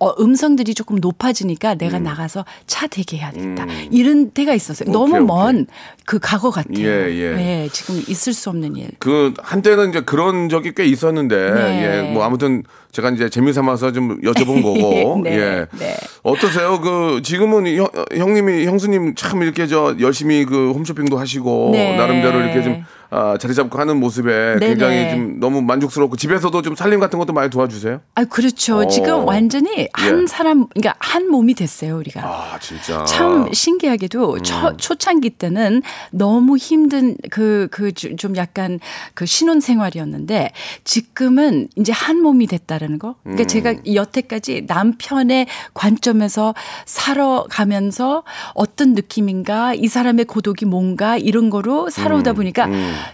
[0.00, 3.64] 어, 음성들이 조금 높아지니까 내가 나가서 차 대게 해야 되겠다.
[3.90, 4.90] 이런 때가 있었어요.
[4.90, 5.30] 너무 음.
[5.30, 5.36] 오케이.
[5.36, 6.84] 먼그 과거 같아요.
[6.84, 7.34] 예, 예.
[7.34, 8.90] 네, 지금 있을 수 없는 일.
[8.98, 11.84] 그 한때는 이제 그런 적이 꽤 있었는데 네.
[12.08, 15.66] 예, 뭐 아무튼 제가 이제 재미 삼아서 좀 여쭤본 거고 네, 예.
[15.78, 15.96] 네.
[16.22, 16.80] 어떠세요?
[16.80, 21.96] 그 지금은 형, 형님이 형수님 참 이렇게 저 열심히 그 홈쇼핑도 하시고 네.
[21.96, 25.10] 나름대로 이렇게 좀 아, 자리 잡고 하는 모습에 네, 굉장히 네.
[25.12, 28.00] 좀 너무 만족스럽고 집에서도 좀 살림 같은 것도 많이 도와주세요?
[28.16, 28.78] 아, 그렇죠.
[28.78, 28.86] 어.
[28.88, 30.26] 지금 완전히 한 예.
[30.26, 32.22] 사람, 그러니까 한 몸이 됐어요, 우리가.
[32.24, 38.80] 아 진짜 참 신기하게도 초, 초창기 때는 너무 힘든 그, 그 좀 약간
[39.14, 40.50] 그 신혼 생활이었는데
[40.82, 43.16] 지금은 이제 한 몸이 됐다 라는 거.
[43.22, 48.22] 그러니까 제가 여태까지 남편의 관점에서 살아가면서
[48.54, 52.68] 어떤 느낌인가 이 사람의 고독이 뭔가 이런 거로 살아오다 보니까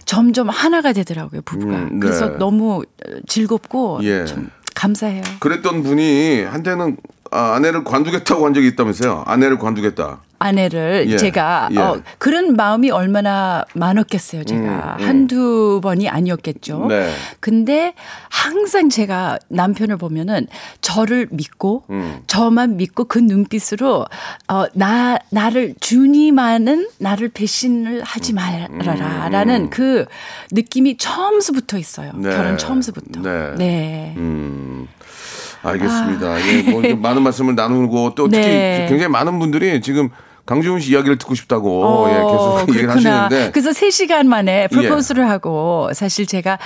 [0.05, 1.75] 점점 하나가 되더라고요, 부부가.
[1.77, 1.99] 음, 네.
[2.01, 2.83] 그래서 너무
[3.27, 4.25] 즐겁고 예.
[4.25, 5.23] 좀 감사해요.
[5.39, 6.97] 그랬던 분이 한때는
[7.31, 9.23] 아, 아내를 관두겠다고 한 적이 있다면서요?
[9.25, 10.21] 아내를 관두겠다.
[10.41, 11.77] 아내를 예, 제가 예.
[11.77, 14.43] 어, 그런 마음이 얼마나 많았겠어요.
[14.43, 15.07] 제가 음, 음.
[15.07, 16.87] 한두 번이 아니었겠죠.
[16.89, 17.11] 네.
[17.39, 17.93] 근데
[18.29, 20.47] 항상 제가 남편을 보면은
[20.81, 22.21] 저를 믿고 음.
[22.25, 24.05] 저만 믿고 그 눈빛으로
[24.47, 30.05] 어, 나 나를 주님만은 나를 배신을 하지 말아라라는 그
[30.51, 32.13] 느낌이 처음부터 있어요.
[32.15, 32.29] 네.
[32.29, 33.21] 결혼 처음부터.
[33.21, 33.55] 네.
[33.57, 34.13] 네.
[34.17, 34.87] 음,
[35.61, 36.47] 알겠습니다.
[36.47, 38.47] 예, 뭐 많은 말씀을 나누고 또 특히 아.
[38.47, 38.85] 네.
[38.89, 40.09] 굉장히 많은 분들이 지금
[40.51, 43.23] 강지훈 씨 이야기를 듣고 싶다고 어, 예, 계속 얘기를 그렇구나.
[43.23, 43.51] 하시는데 예.
[43.51, 46.59] 그래서 3시간 만에 프로포즈를 하고 사실 제가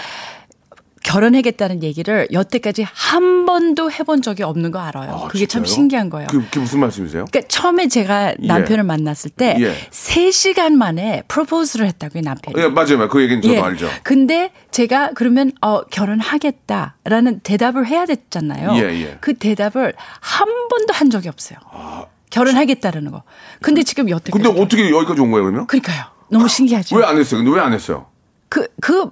[1.03, 5.11] 결혼하겠다는 얘기를 여태까지 한 번도 해본 적이 없는 거 알아요.
[5.11, 5.75] 아, 그게 참 진짜요?
[5.75, 6.27] 신기한 거예요.
[6.31, 7.25] 그, 그게 무슨 말씀이세요?
[7.31, 9.75] 그러니까 처음에 제가 남편을 만났을 때 예.
[9.91, 12.55] 3시간 만에 프로포즈를 했다고요, 남편이.
[12.59, 12.97] 예, 맞아요.
[12.97, 13.09] 맞아요.
[13.09, 13.87] 그 얘기는 저도 알죠.
[14.01, 18.71] 근데 제가 그러면 어 결혼하겠다라는 대답을 해야 됐잖아요.
[18.77, 19.17] 예, 예.
[19.21, 21.59] 그 대답을 한 번도 한 적이 없어요.
[22.29, 23.23] 결혼하겠다는 거.
[23.61, 25.67] 근데 지금 여태까지 근데 어떻게 여기까지 온 거예요, 그러면?
[25.67, 26.03] 그러니까요.
[26.29, 26.95] 너무 신기하죠.
[26.95, 27.43] 왜 안 했어요?
[27.43, 28.07] 근데 왜 안 했어요?
[28.49, 29.09] 그, 그,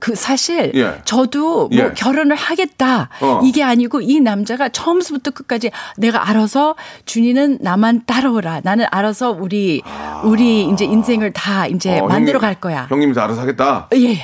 [0.00, 1.00] 그 사실 예.
[1.04, 1.92] 저도 뭐 예.
[1.94, 3.40] 결혼을 하겠다 어.
[3.44, 9.82] 이게 아니고 이 남자가 처음부터 끝까지 내가 알아서 준이는 나만 따라오라 나는 알아서 우리
[10.24, 13.88] 우리 이제 인생을 다 이제 어, 만들어 형님- 갈 거야 형님이 다 알아서 하겠다?
[13.94, 14.16] 예.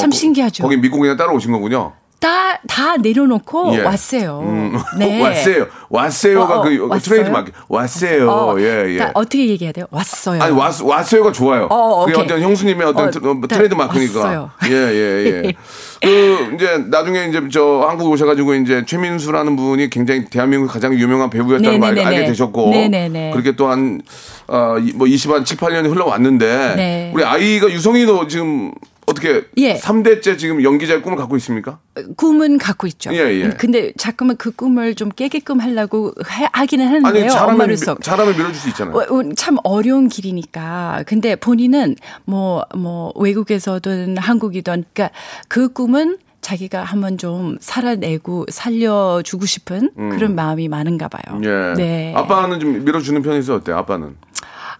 [0.00, 0.62] 참 거- 신기하죠.
[0.62, 1.92] 거기 믿고 그냥 따라오신 거군요.
[2.24, 3.82] 다 다 내려놓고 예.
[3.82, 5.66] 왔어요 음, 네 왔어요.
[5.90, 6.98] 왔어요가 어, 어, 그 왔어요?
[7.00, 7.52] 트레이드 마크.
[7.68, 8.28] 왔어요.
[8.30, 8.82] 어, 예, 예.
[8.94, 11.66] 그러니까 어떻게 얘기해야 돼요 왔어요 아니 왔, 왔어요가 좋아요.
[11.70, 12.24] 어, 그게 오케이.
[12.24, 14.50] 어떤 형수님의 어떤 어, 트- 어, 네, 트레이드 마크니까.
[14.66, 15.52] 예, 예, 예.
[16.02, 21.80] 그 이제 나중에 이제 저 한국 오셔가지고 이제 최민수라는 분이 굉장히 대한민국 가장 유명한 배우였다는
[21.80, 21.98] 걸.
[21.98, 23.30] 알게 되셨고, 네네네.
[23.30, 24.00] 그렇게 그렇게 또한
[24.48, 27.10] 어, 뭐 20한 7, 8년이 흘러왔는데 네.
[27.14, 28.72] 우리 아이가 유성이도 지금
[29.14, 29.76] 어떻게 예.
[29.78, 31.78] 3대째 지금 연기자의 꿈을 갖고 있습니까?
[32.16, 33.12] 꿈은 갖고 있죠.
[33.14, 33.48] 예, 예.
[33.50, 37.22] 근데 자꾸만 그 꿈을 좀 깨게끔 하려고 해- 하기는 하는데요.
[37.22, 37.76] 아니 잘하면.
[38.02, 38.96] 잘하면 밀어줄 수 있잖아요.
[38.96, 41.04] 어, 어, 참 어려운 길이니까.
[41.06, 45.16] 근데 본인은 뭐, 뭐, 외국에서든 한국이든, 그러니까
[45.48, 51.38] 그 꿈은 자기가 한번 좀 살아내고 살려주고 싶은 그런 마음이 많은가 봐요.
[51.38, 51.44] 음.
[51.44, 51.74] 예.
[51.74, 52.12] 네.
[52.14, 53.56] 아빠는 좀 밀어주는 편이세요?
[53.56, 53.78] 어때요?
[53.78, 54.16] 아빠는?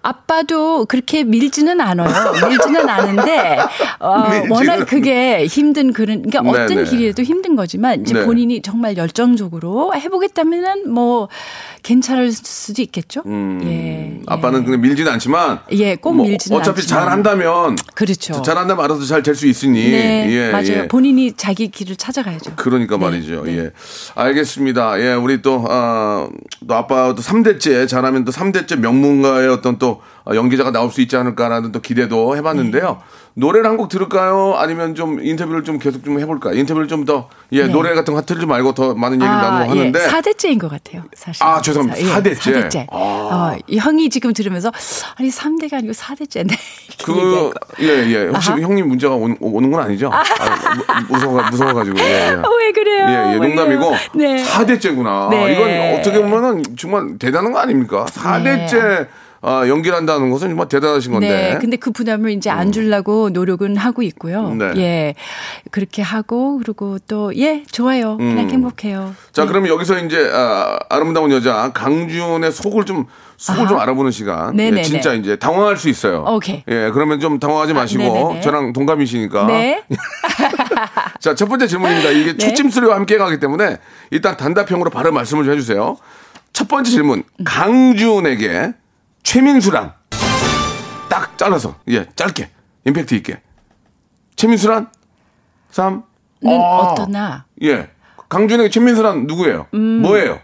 [0.08, 2.08] 아빠도 그렇게 밀지는 않아요.
[2.48, 3.58] 밀지는 않은데
[4.00, 6.64] 어, 밀지는 워낙 그게 힘든 그런 그러니까 네네.
[6.64, 8.24] 어떤 길이라도 힘든 거지만 이제 네.
[8.24, 11.28] 본인이 정말 열정적으로 해보겠다면은 뭐
[11.82, 13.22] 괜찮을 수도 있겠죠.
[13.26, 17.00] 음, 예, 아빠는 그냥 밀지는 않지만 예, 꼭 뭐 밀지는 어차피 않지만.
[17.02, 18.42] 잘한다면 그렇죠.
[18.42, 20.66] 잘한다면 알아서 잘 될 수 있으니 네, 예, 맞아요.
[20.84, 20.88] 예.
[20.88, 22.52] 본인이 자기 길을 찾아가야죠.
[22.56, 23.42] 그러니까 네, 말이죠.
[23.44, 23.56] 네.
[23.58, 23.70] 예.
[24.14, 25.00] 알겠습니다.
[25.00, 26.28] 예, 우리 또, 아,
[26.68, 29.93] 또 아빠도 3대째, 잘하면 또 3대째 명문가의 어떤 또
[30.26, 32.87] 어, 연기자가 나올 수 있지 않을까라는 또 기대도 해봤는데요.
[32.87, 33.14] 네.
[33.37, 34.54] 노래를 한 곡 들을까요?
[34.57, 36.54] 아니면 좀 인터뷰를 좀 계속 좀 해볼까요?
[36.57, 37.72] 인터뷰를 좀 더, 예, 네.
[37.72, 40.00] 노래 같은 거 틀지 말고 더 많은 얘기를 나누고 하는데.
[40.00, 41.42] 예, 4대째인 것 같아요, 사실.
[41.44, 42.00] 아, 죄송합니다.
[42.00, 42.68] 예, 4대째.
[42.68, 42.87] 4대째.
[42.92, 42.96] 아.
[42.96, 44.70] 어, 이 형이 지금 들으면서,
[45.16, 46.52] 아니, 3대가 아니고 4대째네.
[47.04, 48.26] 그, 예, 예.
[48.28, 48.61] 혹시 아하.
[48.61, 50.11] 형님 문제가 오, 오는 건 아니죠?
[50.12, 50.22] 아,
[51.09, 51.98] 무- 무서워, 무서워가지고.
[51.98, 52.30] 예, 예.
[52.59, 53.04] 왜 그래요?
[53.09, 53.94] 예, 예, 왜 농담이고?
[54.14, 54.44] 네.
[54.44, 55.30] 4대째구나.
[55.30, 55.52] 네.
[55.52, 58.04] 이건 어떻게 보면은 정말 대단한 거 아닙니까?
[58.09, 59.09] 4대째
[59.46, 61.28] 아, 연기를 한다는 것은 정말 대단하신 건데.
[61.28, 61.59] 네.
[61.61, 64.54] 근데 그 부담을 이제 안 주려고 노력은 하고 있고요.
[64.54, 64.72] 네.
[64.76, 65.14] 예.
[65.70, 68.16] 그렇게 하고, 그리고 또, 예, 좋아요.
[68.16, 68.50] 그냥 음.
[68.50, 69.14] 행복해요.
[69.33, 73.68] 자, 그러면 여기서 이제 아, 아름다운 여자 강준의 속을 좀 속을 아하.
[73.68, 74.57] 좀 알아보는 시간.
[74.57, 74.78] 네네네.
[74.80, 76.24] 예, 진짜 이제 당황할 수 있어요.
[76.26, 76.62] 오케이.
[76.68, 78.40] 예, 그러면 좀 당황하지 마시고 네네네.
[78.40, 79.46] 저랑 동갑이시니까.
[79.46, 79.83] 네.
[81.20, 82.11] 자, 첫 번째 질문입니다.
[82.11, 82.38] 이게 네.
[82.38, 83.78] 초침 소리와 함께 가기 때문에
[84.11, 85.96] 일단 단답형으로 바로 말씀을 좀 해주세요.
[86.52, 87.24] 첫 번째 질문.
[87.44, 88.72] 강준에게
[89.24, 89.92] 최민수란
[91.08, 92.50] 딱 잘라서 예 짧게
[92.87, 93.40] 임팩트 있게
[94.37, 94.88] 최민수란
[95.72, 96.02] 3는
[96.44, 97.46] 어떠나?
[97.62, 97.88] 예
[98.28, 99.66] 강준에게 최민수란 누구예요?
[99.74, 100.02] 음.
[100.02, 100.38] 뭐예요?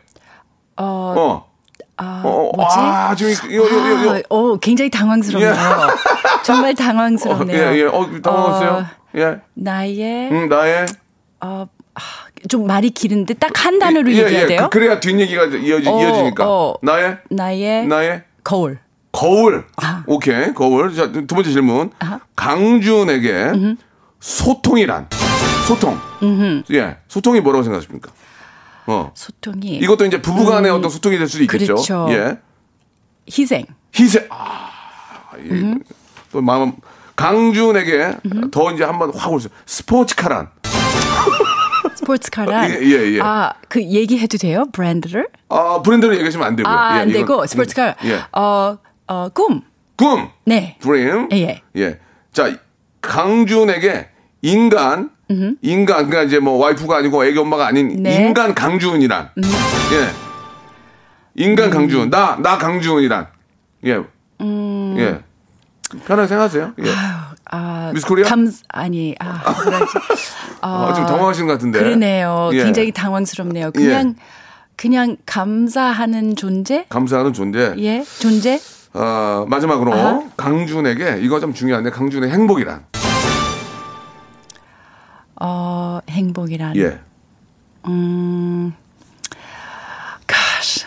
[0.77, 1.51] 어, 어.
[1.97, 2.77] 아, 어, 뭐지?
[2.79, 4.17] 아, 지금 이거, 이거, 이거, 이거.
[4.17, 5.53] 아, 어, 굉장히 당황스럽네요.
[6.43, 7.59] 정말 어, 당황스럽네요.
[7.75, 7.85] 예, 예.
[7.85, 8.71] 어, 당황했어요?
[8.71, 8.87] 어,
[9.19, 9.41] 예.
[9.53, 10.87] 나의 음, 나의.
[11.43, 12.01] 어, 아,
[12.49, 14.47] 좀 말이 길은데 딱 한 단어로 예, 얘기해야 예.
[14.47, 14.69] 돼요.
[14.73, 16.45] 그, 래야 뒷얘기가 이어지, 어, 이어지니까.
[16.49, 16.75] 어.
[16.81, 17.19] 나의.
[17.29, 18.23] 나의 나의.
[18.45, 18.79] 거울.
[19.13, 19.67] 거울.
[19.77, 20.05] 아.
[20.07, 20.53] 오케이.
[20.55, 20.95] 거울.
[20.95, 21.91] 자, 두 번째 질문.
[21.99, 22.21] 아하.
[22.37, 23.77] 강준에게
[24.21, 25.09] 소통이란?
[25.67, 25.99] 소통.
[26.73, 26.99] 예.
[27.09, 28.11] 소통이 뭐라고 생각하십니까?
[28.87, 29.13] 어.
[29.15, 31.73] 소통이 이것도 이제 부부간의 어떤 소통이 될 수도 있겠죠.
[31.73, 31.75] 음.
[31.75, 32.07] 그렇죠.
[32.11, 32.39] 예.
[33.31, 33.65] 희생.
[33.99, 34.27] 희생.
[34.31, 34.71] 아,
[35.39, 35.75] 이,
[36.33, 36.73] 또 마음
[37.17, 38.17] 강준에게
[38.51, 39.49] 더 이제 한번 확 올수.
[39.67, 40.51] 스포츠카란.
[42.17, 42.71] 스포츠카란.
[42.71, 43.21] 예, 예, 예.
[43.21, 44.65] 아, 그 얘기해도 돼요?
[44.73, 45.29] 브랜드를?
[45.49, 46.73] 아, 브랜드를 얘기하시면 안 되고요.
[46.75, 47.95] 아, 예, 안 이건- 되고 스포츠카.
[48.05, 48.21] 예.
[48.37, 49.63] 어, 어, 꿈.
[49.97, 50.29] 꿈.
[50.47, 50.77] 네.
[50.81, 51.29] 드림.
[51.33, 51.63] 예.
[51.77, 51.99] 예.
[52.33, 52.51] 자,
[53.01, 54.09] 강준에게
[54.43, 55.11] 인간,
[55.63, 58.19] 인간, 그러니까 이제 뭐 와이프가 아니고 애기 엄마가 아닌 네.
[58.19, 58.27] 음.
[58.29, 59.31] 인간 강준이란.
[59.37, 60.11] 예.
[61.45, 62.11] 인간 강준.
[62.11, 63.27] 나, 나 강준이란.
[63.87, 64.01] 예.
[64.41, 64.95] 음.
[64.99, 65.21] 예.
[66.07, 66.73] 편하게 생각하세요.
[66.85, 66.91] 예.
[66.91, 67.30] 아,
[67.93, 68.27] 미스 코리아?
[68.27, 69.43] 감 아니, 아?
[70.61, 71.79] 아, 좀 당황하신 것 같은데.
[71.81, 72.51] 그러네요.
[72.53, 72.65] 예.
[72.65, 73.73] 굉장히 당황스럽네요.
[73.73, 74.15] 그냥
[74.77, 76.87] 그냥 감사하는 존재?
[76.89, 77.75] 감사하는 존재.
[77.79, 78.61] 예, 존재?
[78.95, 80.23] 어, 마지막으로 아하.
[80.37, 82.87] 강준에게 이거 좀 중요한데 강준의 행복이란.
[85.43, 86.77] 어, 행복이란.
[86.77, 87.01] 예.
[87.87, 88.73] 음,
[90.27, 90.87] gosh.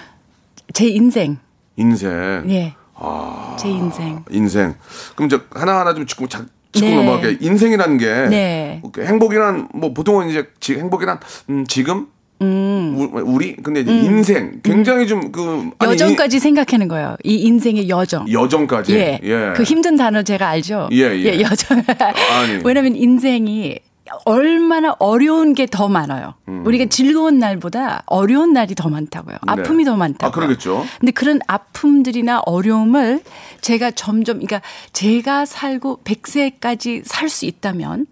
[0.74, 1.38] 제 인생.
[1.76, 2.44] 인생.
[2.50, 2.76] 예.
[3.04, 3.56] 아.
[3.60, 4.24] 제 인생.
[4.32, 4.76] 인생.
[5.16, 6.96] 그럼 저 하나하나 좀 짚고 자, 짚고 네.
[6.96, 7.38] 넘어갈게요.
[7.42, 8.82] 인생이라는 게 네.
[8.92, 12.08] 그 행복이란 뭐 보통은 이제 지, 행복이란 음, 지금
[12.42, 12.96] 음.
[12.98, 17.16] 우- 우리 근데 이제 인생 굉장히 좀 그 여정까지 생각하는 거예요.
[17.24, 18.32] 이 인생의 여정.
[18.32, 18.94] 여정까지.
[18.96, 19.54] 예.
[19.56, 20.90] 그 힘든 단어 제가 알죠?
[20.92, 21.42] 예, 예.
[21.42, 21.82] 여정.
[21.88, 22.60] 아니.
[22.66, 23.80] 왜냐면 인생이
[24.26, 26.36] 얼마나 어려운 게 더 많아요.
[26.48, 29.38] 우리가 즐거운 날보다 어려운 날이 더 많다고요.
[29.48, 30.28] 아픔이 더 많다고요.
[30.28, 30.30] 음.
[30.30, 30.86] 아, 그러겠죠.
[31.00, 33.22] 근데 그런 아픔들이나 어려움을
[33.62, 34.62] 제가 점점, 그러니까
[34.94, 38.06] 제가 살고 100세까지 살 수 있다면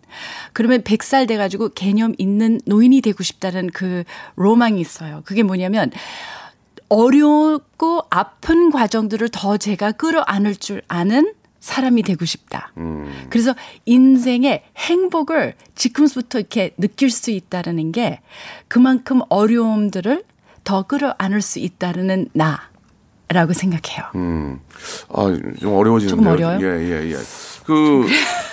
[0.53, 4.03] 그러면 100살 돼가지고 개념 있는 노인이 되고 싶다는 그
[4.35, 5.21] 로망이 있어요.
[5.25, 5.91] 그게 뭐냐면
[6.89, 12.73] 어렵고 아픈 과정들을 더 제가 끌어안을 줄 아는 사람이 되고 싶다.
[13.29, 18.19] 그래서 인생의 행복을 지금부터 이렇게 느낄 수 있다라는 게
[18.67, 20.23] 그만큼 어려움들을
[20.63, 22.70] 더 끌어안을 수 있다라는 나
[23.31, 24.05] 라고 생각해요.
[25.13, 26.07] 아, 좀 어려워지는데요.
[26.07, 26.59] 조금 어려워요?
[26.61, 27.15] 예, 예, 예.
[27.65, 28.05] 그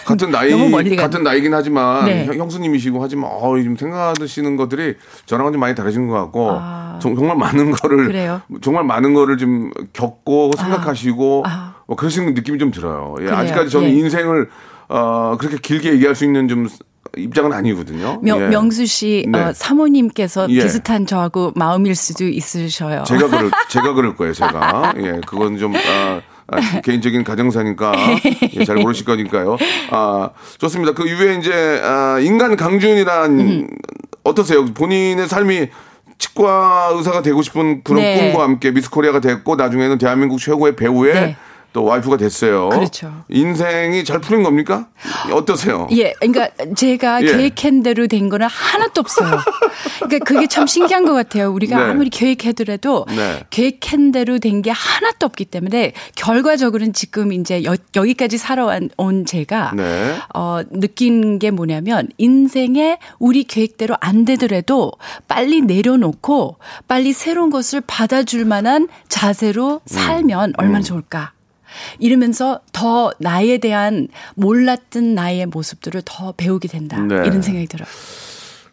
[0.04, 0.50] 같은 나이
[0.96, 2.26] 같은 나이긴 하지만 네.
[2.26, 6.98] 형- 형수님이시고 하지만 어, 좀 생각하시는 것들이 저랑은 좀 많이 다르신 것 같고 아.
[7.00, 8.40] 정, 말 많은 거를 그래요?
[8.60, 11.74] 정말 많은 거를 좀 겪고 생각하시고 아.
[11.86, 13.14] 뭐 그러시는 느낌이 좀 들어요.
[13.20, 13.36] 예, 그래요?
[13.38, 13.92] 아직까지 저는 예.
[13.94, 14.50] 인생을
[14.88, 16.68] 어, 그렇게 길게 얘기할 수 있는 좀
[17.18, 18.20] 입장은 아니거든요.
[18.22, 18.48] 명, 예.
[18.48, 19.38] 명수 씨 네.
[19.38, 20.62] 어, 사모님께서 예.
[20.62, 23.04] 비슷한 저하고 마음일 수도 있으셔요.
[23.04, 24.32] 제가 그럴 제가 그럴 거예요.
[24.32, 27.92] 제가 예 그건 좀 아, 아, 개인적인 가정사니까
[28.54, 29.56] 예, 잘 모르실 거니까요.
[29.90, 30.92] 아 좋습니다.
[30.92, 33.68] 그 이후에 이제 아, 인간 강준이란 음.
[34.24, 34.64] 어떠세요?
[34.64, 35.68] 본인의 삶이
[36.18, 38.32] 치과 의사가 되고 싶은 그런 네.
[38.32, 41.36] 꿈과 함께 미스 코리아가 됐고 나중에는 대한민국 최고의 배우의 네.
[41.72, 42.68] 또 와이프가 됐어요.
[42.70, 43.24] 그렇죠.
[43.28, 44.88] 인생이 잘 풀린 겁니까?
[45.32, 45.86] 어떠세요?
[45.92, 47.26] 예, 그러니까 제가 예.
[47.26, 49.38] 계획한 대로 된 거는 하나도 없어요.
[50.00, 51.50] 그러니까 그게 참 신기한 것 같아요.
[51.52, 51.84] 우리가 네.
[51.84, 53.42] 아무리 계획해더라도 네.
[53.50, 60.16] 계획한 대로 된 게 하나도 없기 때문에 결과적으로는 지금 이제 여, 여기까지 살아온 제가 네.
[60.34, 64.90] 어, 느낀 게 뭐냐면 인생에 우리 계획대로 안 되더라도
[65.28, 66.56] 빨리 내려놓고
[66.88, 71.32] 빨리 새로운 것을 받아줄 만한 자세로 살면 얼마나 좋을까.
[71.98, 76.98] 이러면서 더 나에 대한 몰랐던 나의 모습들을 더 배우게 된다.
[76.98, 77.16] 네.
[77.26, 77.88] 이런 생각이 들어요.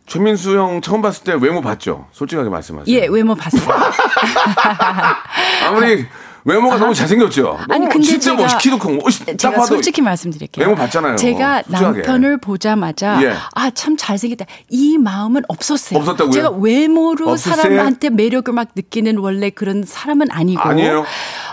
[0.08, 2.06] 최민수 형 처음 봤을 때 외모 봤죠?
[2.12, 2.96] 솔직하게 말씀하세요.
[2.96, 3.63] 예, 외모 봤어요.
[5.68, 6.06] 아무리
[6.48, 7.58] 외모가 너무 잘생겼죠.
[7.70, 10.63] 아니 너무 근데 진짜 제가 키도 크고 멋있 딱 제가 솔직히 말씀드릴게요.
[10.63, 11.15] 외모 봤잖아요.
[11.15, 11.98] 제가 솔직하게.
[11.98, 13.34] 남편을 보자마자 예.
[13.56, 15.98] 아참 잘생겼다 이 마음은 없었어요.
[16.00, 16.32] 없었다고요?
[16.32, 17.56] 제가 외모로 없으세요?
[17.56, 21.06] 사람한테 매력을 막 느끼는 원래 그런 사람은 아니고 아니에요?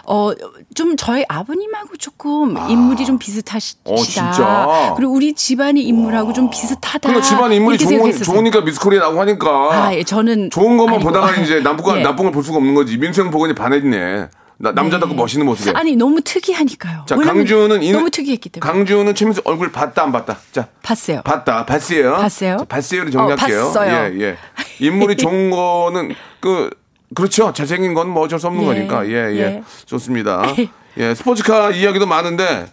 [0.04, 0.32] 어
[0.74, 3.80] 좀 저희 아버님하고 조금 인물이 좀 비슷하시다.
[3.84, 4.94] 어, 진짜?
[4.96, 6.98] 그리고 우리 집안의 인물하고 좀 비슷하다.
[7.10, 8.10] 그러니까 집안 인물이 좋은.
[8.12, 11.10] 좋으니까 미스코리아 나오고 하니까 아, 예, 저는 좋은 것만 아니고.
[11.10, 12.02] 보다가 이제 나쁜 거 예.
[12.02, 12.96] 나쁜 걸 볼 수가 없는 거지.
[12.96, 14.28] 민수 형 보고 이제 반했네.
[14.56, 15.72] 나, 남자답고 멋있는 모습에.
[15.74, 17.04] 아니 너무 특이하니까요.
[17.06, 20.38] 자, 강주는 인- 너무 특이했기 때문에 강주는 최민수 얼굴 봤다 안 봤다.
[20.52, 21.20] 자, 봤어요.
[21.22, 21.66] 봤다.
[21.66, 22.12] 봤어요.
[22.16, 22.56] 봤어요?
[22.58, 23.60] 자, 봤어요를 정리할게요.
[23.60, 23.90] 어, 봤어요.
[24.14, 24.36] 예, 예.
[24.78, 26.70] 인물이 좋은 거는 그
[27.14, 27.52] 그렇죠.
[27.52, 29.06] 잘생긴 건 뭐 어쩔 수 없는 예, 거니까.
[29.06, 29.36] 예, 예.
[29.38, 29.62] 예.
[29.86, 30.42] 좋습니다.
[30.98, 32.66] 예, 스포츠카 이야기도 많은데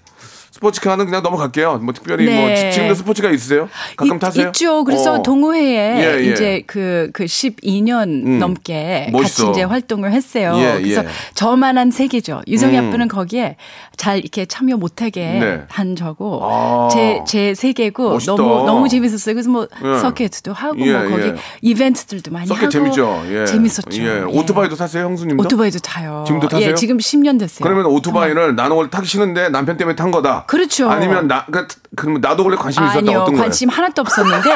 [0.63, 1.77] 스포츠카는 그냥 넘어갈게요.
[1.81, 2.55] 뭐 특별히 뭐 네.
[2.69, 3.69] 지- 지금도 스포츠카 있으세요?
[3.95, 4.47] 가끔 있- 타세요?
[4.47, 4.83] 있죠.
[4.83, 5.21] 그래서 어.
[5.23, 6.31] 동호회에 예, 예.
[6.31, 8.39] 이제 그, 그 12년 음.
[8.39, 9.47] 넘게 멋있어.
[9.47, 10.53] 같이 이제 활동을 했어요.
[10.57, 11.07] 예, 그래서 예.
[11.33, 12.41] 저만한 세계죠.
[12.47, 12.87] 유성이 음.
[12.89, 13.55] 아빠는 거기에
[13.95, 15.61] 잘 이렇게 참여 못하게 네.
[15.69, 16.89] 한 저고 아.
[16.91, 18.35] 제, 제 세계고 멋있다.
[18.35, 19.35] 너무, 너무 재밌었어요.
[19.35, 19.97] 그래서 뭐 예.
[19.99, 21.35] 서킷도 하고 예, 뭐 거기 예.
[21.61, 23.23] 이벤트들도 많이 하고 재밌죠.
[23.29, 23.45] 예.
[23.45, 24.27] 재밌었죠.
[24.29, 25.41] 오토바이도 타세요, 형수님도?
[25.43, 26.23] 오토바이도 타요.
[26.27, 26.71] 지금도 타세요?
[26.71, 27.63] 예, 지금 10년 됐어요.
[27.63, 30.45] 그러면 오토바이를 나는 원래 타기 싫은데 남편 때문에 탄 거다.
[30.49, 30.89] 그렇죠.
[30.89, 33.43] 아니면 나 그, 그러면 나도 원래 관심 이 있었다 아니요, 어떤 거예요?
[33.43, 34.49] 관심 하나도 없었는데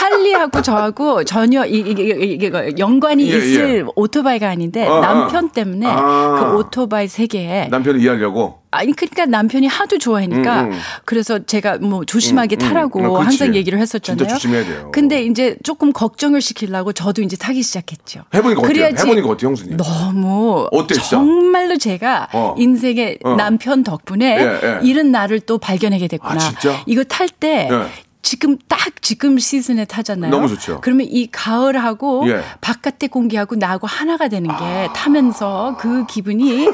[0.00, 3.84] 할리하고 저하고 전혀 이- 이게 이게, 이게 연관이 예, 있을 예.
[3.94, 5.00] 오토바이가 아닌데 어, 어.
[5.00, 6.34] 남편 때문에 아.
[6.50, 8.62] 그 오토바이 세계에 남편을 이해하려고.
[8.70, 10.78] 아니 그러니까 남편이 하도 좋아하니까 음, 음.
[11.04, 12.68] 그래서 제가 뭐 조심하게 음, 음.
[12.68, 13.24] 타라고 아.
[13.24, 14.28] 항상 얘기를 했었잖아요.
[14.28, 14.90] 조심해야 돼요.
[14.92, 18.24] 근데 이제 조금 걱정을 시키려고 저도 이제 타기 시작했죠.
[18.34, 18.72] 해보니까 어때요?
[18.72, 19.76] 그래야지 해보니까 어때요, 형수님?
[19.76, 20.94] 너무 어때?
[20.94, 22.54] 정말로 제가 어.
[22.58, 23.36] 인생의 어.
[23.36, 24.80] 남편 덕분에 예, 예.
[24.82, 26.34] 이런 나를 또 발견하게 됐구나.
[26.34, 26.82] 아, 진짜?
[26.86, 28.07] 이거 탈때 예.
[28.28, 30.30] 지금 딱 지금 시즌에 타잖아요.
[30.30, 30.82] 너무 좋죠.
[30.82, 32.42] 그러면 이 가을하고 예.
[32.60, 36.68] 바깥의 공기하고 나하고 하나가 되는 게 타면서 그 기분이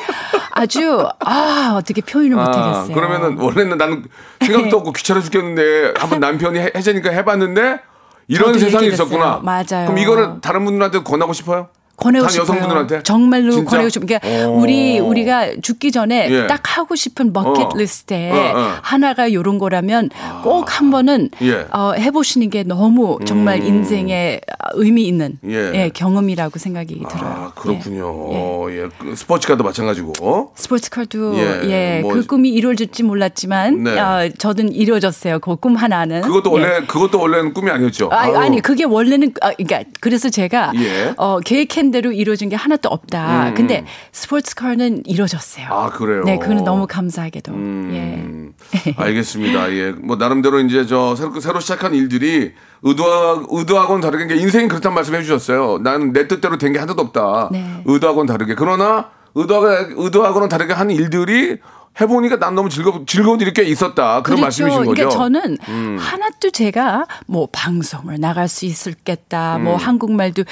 [0.50, 2.86] 아주 아 어떻게 표현을 못하겠어요.
[2.88, 2.94] 네.
[2.94, 4.04] 그러면은 원래는 나는
[4.40, 7.78] 생각도 없고 귀찮아 죽겠는데 한번 남편이 해- 해자니까 해봤는데
[8.26, 9.38] 이런 세상이 있었구나.
[9.44, 9.86] 맞아요.
[9.86, 11.68] 그럼 이거를 다른 분들한테 권하고 싶어요?
[11.96, 12.42] 권하고 단 싶어요.
[12.58, 13.02] 여성분들한테?
[13.04, 13.70] 정말로 진짜?
[13.70, 14.06] 권하고 싶어요.
[14.20, 14.58] 그러니까 오.
[14.60, 16.46] 우리 우리가 죽기 전에 예.
[16.46, 17.70] 딱 하고 싶은 버킷 어.
[17.76, 18.72] 리스트에 어, 어.
[18.82, 20.10] 하나가 요런 거라면
[20.42, 21.66] 꼭 한 번은 예.
[21.72, 24.40] 어, 해보시는 게 너무 정말 인생에
[24.74, 25.72] 의미 있는 예.
[25.74, 27.30] 예, 경험이라고 생각이 들어요.
[27.30, 28.02] 아, 그렇군요.
[28.32, 28.36] 예.
[28.36, 28.88] 어, 예.
[28.98, 30.52] 그 스포츠카도 마찬가지고.
[30.56, 33.98] 스포츠카도 예, 예, 뭐- 그 꿈이 이루어질지 몰랐지만 네.
[33.98, 35.38] 어, 저는 이루어졌어요.
[35.40, 36.20] 그 꿈 하나는.
[36.22, 36.62] 그것도 예.
[36.62, 38.08] 원래 그것도 원래는 꿈이 아니었죠.
[38.12, 38.16] 아.
[38.40, 41.14] 아니 그게 원래는 아, 그러니까 그래서 제가 예.
[41.16, 43.50] 어, 계획 한 대로 이루어진 게 하나도 없다.
[43.50, 43.54] 음.
[43.54, 45.66] 근데 스포츠카는 이루어졌어요.
[45.68, 46.22] 아, 그래요.
[46.24, 47.52] 네, 그거는 너무 감사하게도.
[47.52, 48.54] 음,
[48.96, 49.70] 알겠습니다.
[49.74, 49.90] 예.
[49.92, 55.14] 뭐 나름대로 이제 저 새로, 새로 시작한 일들이 의도하, 의도하고는 다르게 그러니까 인생이 그렇단 말씀
[55.14, 55.78] 해 주셨어요.
[55.82, 57.50] 나는 내 뜻대로 된 게 하나도 없다.
[57.52, 57.82] 네.
[57.84, 58.54] 의도하고는 다르게.
[58.56, 61.58] 그러나 의도하고, 의도하고는 다르게 한 일들이
[62.00, 64.22] 해보니까 난 너무 즐거, 즐거운 일이 꽤 있었다.
[64.22, 64.90] 그런 말씀이신 거죠.
[64.90, 65.96] 그러니까 저는 음.
[66.00, 69.56] 하나도 제가 뭐 방송을 나갈 수 있을겠다.
[69.56, 69.64] 음.
[69.64, 70.42] 뭐 한국말도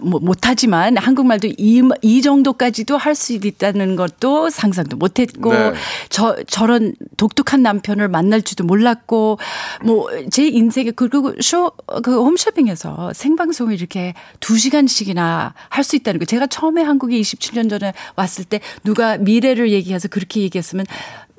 [0.00, 5.72] 뭐 못하지만 한국말도 이, 이 정도까지도 할 수 있다는 것도 상상도 못했고 네.
[6.10, 9.38] 저 저런 독특한 남편을 만날 줄도 몰랐고
[9.84, 11.72] 뭐 제 인생에 그리고 쇼
[12.02, 16.24] 그 홈쇼핑에서 생방송을 이렇게 두 시간씩이나 할 수 있다는 거.
[16.24, 20.85] 제가 처음에 한국에 27년 전에 왔을 때 누가 미래를 얘기해서 그렇게 얘기했으면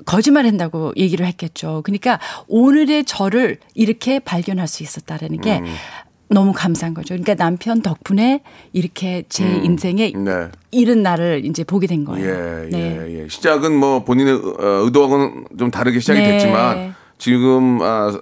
[0.05, 1.81] 거짓말 한다고 얘기를 했겠죠.
[1.83, 5.61] 그러니까 오늘의 저를 이렇게 발견할 수 있었다라는 게
[6.29, 7.09] 너무 감사한 거죠.
[7.09, 8.41] 그러니까 남편 덕분에
[8.73, 10.49] 이렇게 제 인생에 네.
[10.71, 12.27] 이런 날을 이제 보게 된 거예요.
[12.27, 12.99] 예, 네.
[13.01, 13.27] 예, 예.
[13.29, 16.31] 시작은 뭐 본인의 어, 의도하고는 좀 다르게 시작이 네.
[16.31, 18.19] 됐지만 지금 아,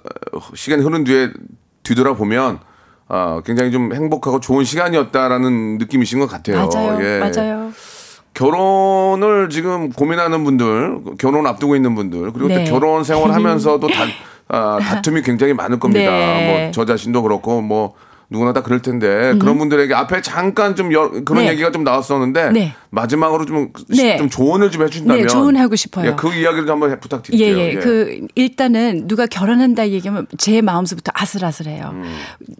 [0.54, 1.30] 시간이 흐른 뒤에
[1.82, 2.60] 뒤돌아보면
[3.08, 6.68] 아, 굉장히 좀 행복하고 좋은 시간이었다라는 느낌이신 것 같아요.
[6.68, 7.04] 맞아요.
[7.04, 7.18] 예.
[7.18, 7.72] 맞아요.
[8.36, 12.64] 결혼을 지금 고민하는 분들, 결혼 앞두고 있는 분들, 그리고 네.
[12.64, 14.04] 또 결혼 생활 하면서도 다,
[14.48, 16.10] 아, 다툼이 굉장히 많을 겁니다.
[16.10, 16.62] 네.
[16.64, 17.94] 뭐, 저 자신도 그렇고, 뭐,
[18.28, 21.50] 누구나 다 그럴 텐데, 그런 분들에게 앞에 잠깐 좀 여- 그런 네.
[21.52, 22.74] 얘기가 좀 나왔었는데, 네.
[22.90, 24.16] 마지막으로 좀, 네.
[24.16, 25.22] 좀 조언을 좀 해주신다면.
[25.22, 26.10] 네, 조언하고 싶어요.
[26.10, 27.58] 예, 그 이야기를 좀 한번 해- 예, 부탁드릴게요.
[27.58, 27.74] 예.
[27.74, 31.94] 그, 일단은 누가 결혼한다 얘기하면 제 마음속부터 아슬아슬해요.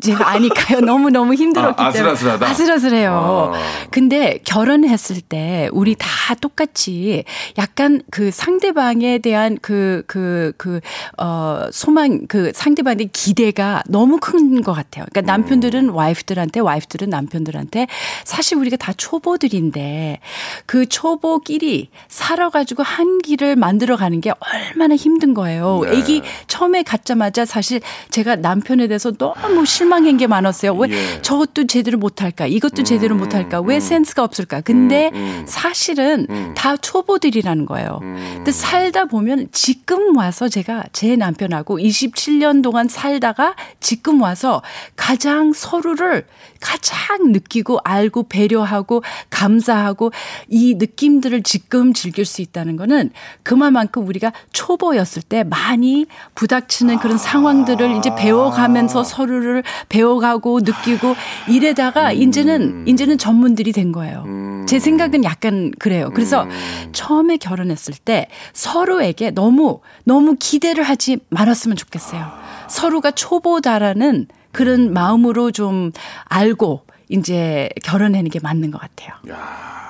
[0.01, 0.81] 제가 아니까요.
[0.81, 1.87] 너무 너무 힘들었기 음.
[1.87, 2.13] 아, 때문에.
[2.13, 2.47] 아슬아슬하다?
[2.49, 3.53] 아슬아슬해요.
[3.55, 3.59] 아.
[3.91, 6.07] 근데 결혼했을 때 우리 다
[6.41, 7.25] 똑같이
[7.59, 10.81] 약간 그 상대방에 대한 그, 그, 그,
[11.19, 15.05] 어, 소망, 그 상대방의 기대가 너무 큰 것 같아요.
[15.11, 17.87] 그러니까 남편 들은 와이프들한테, 와이프들은 남편들한테
[18.25, 20.21] 사실 우리가 다 초보들인데
[20.67, 25.83] 그 초보끼리 살아가지고 한 길을 만들어 가는 게 얼마나 힘든 거예요.
[25.85, 25.99] 네.
[25.99, 27.81] 애기 처음에 갖자마자 사실
[28.11, 30.75] 제가 남편에 대해서 너무 실망한 게 많았어요.
[30.75, 31.23] 왜 예.
[31.23, 32.47] 저것도 제대로 못할까?
[32.47, 33.61] 이것도 제대로 음, 못할까?
[33.61, 34.61] 왜 센스가 없을까?
[34.61, 35.11] 근데
[35.47, 38.01] 사실은 다 초보들이라는 거예요.
[38.03, 38.33] 음.
[38.37, 44.63] 근데 살다 보면 지금 와서 제가 제 남편하고 27년 동안 살다가 지금 와서
[44.97, 46.27] 가장 서로를
[46.61, 50.13] 가장 느끼고 알고 배려하고 감사하고
[50.49, 53.11] 이 느낌들을 지금 즐길 수 있다는 거는
[53.43, 61.15] 그만큼 우리가 초보였을 때 많이 부닥치는 그런 상황들을 이제 배워가면서 서로를 배워가고 느끼고
[61.49, 64.25] 이래다가 이제는 이제는 전문들이 된 거예요.
[64.67, 66.11] 제 생각은 약간 그래요.
[66.15, 66.47] 그래서
[66.93, 72.31] 처음에 결혼했을 때 서로에게 너무 너무 기대를 하지 말았으면 좋겠어요.
[72.69, 74.27] 서로가 초보다라는
[74.57, 75.93] 그런 마음으로 좀
[76.25, 79.15] 알고 이제 결혼하는 게 맞는 것 같아요.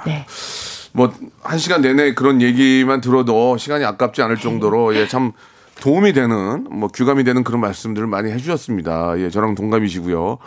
[0.04, 0.26] 네.
[0.92, 1.12] 뭐
[1.42, 5.32] 한 시간 내내 그런 얘기만 들어도 시간이 아깝지 않을 정도로 예 참
[5.80, 9.14] 도움이 되는 뭐 귀감이 되는 그런 말씀들을 많이 해주셨습니다.
[9.18, 10.38] 예 저랑 동갑이시고요.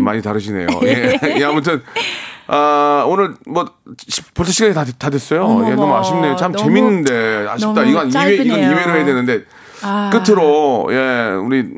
[0.00, 0.66] 많이 다르시네요.
[0.84, 1.82] 예, 예 아무튼
[2.46, 3.66] 아 오늘 뭐
[4.08, 5.42] 시- 벌써 시간이 다, 다 됐어요.
[5.66, 6.36] 예 너무 어머머, 아쉽네요.
[6.36, 7.70] 참 너무- 재밌는데 아쉽다.
[7.84, 8.56] 이건 이회 이건 짧으네요.
[8.56, 9.44] 이회로 해야 되는데
[9.82, 10.10] 아.
[10.10, 11.68] 끝으로 예 우리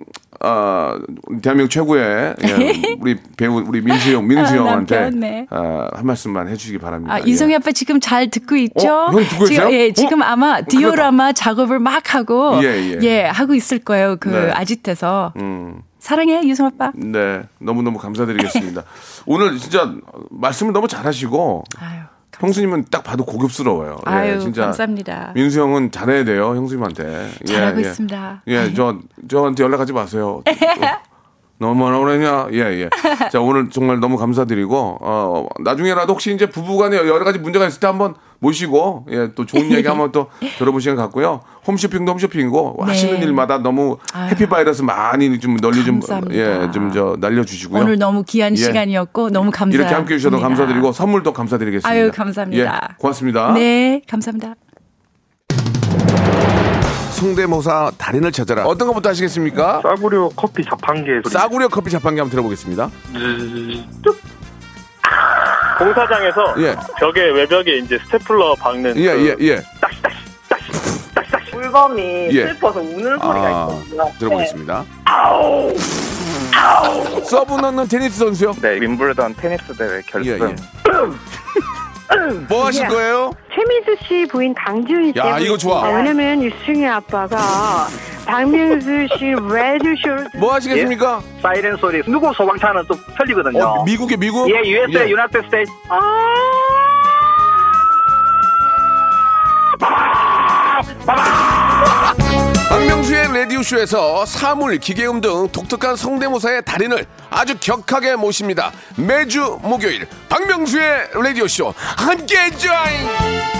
[0.42, 0.98] 아
[1.42, 5.46] 대한민국 최고의 예, 우리 배우 우리 민수 형 민수 아, 형한테.
[5.50, 7.14] 아, 한 말씀만 해주시기 바랍니다.
[7.14, 7.24] 아, 예.
[7.26, 8.88] 이성희 아빠 지금 잘 듣고 있죠?
[8.88, 9.06] 어?
[9.12, 9.76] 형 듣고 지금, 있어요?
[9.76, 9.92] 예, 어?
[9.92, 13.24] 지금 아마 큰일 디오라마 작업을 막 하고 예, 예.
[13.24, 14.16] 하고 있을 거예요.
[14.18, 14.50] 그 네.
[14.50, 15.34] 아지트에서.
[15.36, 16.92] 음, 사랑해, 유성 아빠.
[16.94, 18.82] 네 너무 너무 감사드리겠습니다.
[19.26, 19.92] 오늘 진짜
[20.30, 21.99] 말씀을 너무 잘하시고 아유,
[22.40, 23.98] 형수님은 딱 봐도 고급스러워요.
[24.06, 25.32] 예, 아유, 진짜 감사합니다.
[25.34, 27.30] 민수 형은 잘해야 돼요 형수님한테.
[27.42, 27.80] 예, 잘하고 예.
[27.82, 28.42] 있습니다.
[28.48, 30.42] 예, 저 저한테 연락하지 마세요.
[31.58, 32.48] 너무 뭐라 그러냐?
[32.52, 32.90] 예, 예.
[33.30, 37.86] 자, 오늘 정말 너무 감사드리고, 어, 나중에라도 혹시 이제 부부간에 여러 가지 문제가 있을 때
[37.86, 40.28] 한번 모시고, 예, 또 좋은 얘기 한번 또
[40.58, 41.40] 들어볼 시간 갖고요.
[41.66, 42.84] 홈쇼핑도 홈쇼핑이고, 네.
[42.86, 44.30] 하시는 일마다 너무 아유.
[44.30, 46.34] 해피바이러스 많이 좀 널리 좀, 감사합니다.
[46.34, 47.82] 예, 좀 저 날려주시고요.
[47.82, 48.56] 오늘 너무 귀한 예.
[48.56, 49.80] 시간이었고 너무 감사합니다.
[49.82, 51.88] 이렇게 함께 해주셔서 감사드리고, 선물도 감사드리겠습니다.
[51.88, 52.88] 아유, 감사합니다.
[52.90, 53.52] 예, 고맙습니다.
[53.52, 54.54] 네, 감사합니다.
[57.12, 58.64] 성대모사 달인을 찾아라.
[58.64, 59.82] 어떤 것부터 하시겠습니까?
[59.82, 61.30] 싸구려 커피 자판기 소리.
[61.32, 62.90] 싸구려 커피 자판기 한번 들어보겠습니다.
[65.84, 66.76] 공사장에서 예.
[66.98, 69.62] 벽에 외벽에 이제 스테플러 박는 예, 그 예, 예.
[71.52, 72.46] 물범이 예.
[72.48, 74.12] 슬퍼서 우는 소리가 아, 있거든요.
[74.18, 74.84] 들어보겠습니다.
[77.24, 78.52] 서브 넣는 테니스 선수요?
[78.60, 80.32] 네, 윔블던 테니스 대회 결승.
[80.32, 80.56] 예, 예.
[82.48, 83.32] 뭐 하실 거예요?
[83.54, 85.18] 최민수 씨 부인 강주은 씨.
[85.18, 85.84] 야, 이거 좋아.
[85.86, 87.86] 아, 왜냐면 유성이 아빠가
[88.30, 91.20] 박명수 씨 라디오 쇼를 뭐 하시겠습니까?
[91.20, 91.40] 네.
[91.42, 93.64] 사이렌 소리 누구 소방차는 또 틀리거든요.
[93.64, 94.48] 어, 미국에 미국?
[94.48, 95.10] 예, USA, 예.
[95.10, 95.70] United States.
[102.68, 108.70] 박명수의 라디오쇼에서 사물, 기계음 등 독특한 성대모사의 달인을 아주 격하게 모십니다.
[108.96, 113.59] 매주 목요일 박명수의 라디오쇼 함께 join!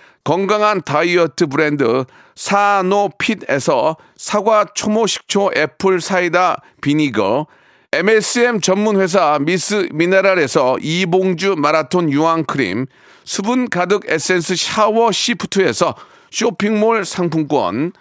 [0.23, 2.05] 건강한 다이어트 브랜드
[2.35, 7.47] 사노핏에서 사과 초모 식초 apple cider vinegar,
[7.93, 12.85] MSM 전문 회사 미스 미네랄에서 이봉주 마라톤 유황 크림,
[13.23, 15.95] 수분 가득 에센스 샤워 시프트에서
[16.31, 17.91] 쇼핑몰 상품권,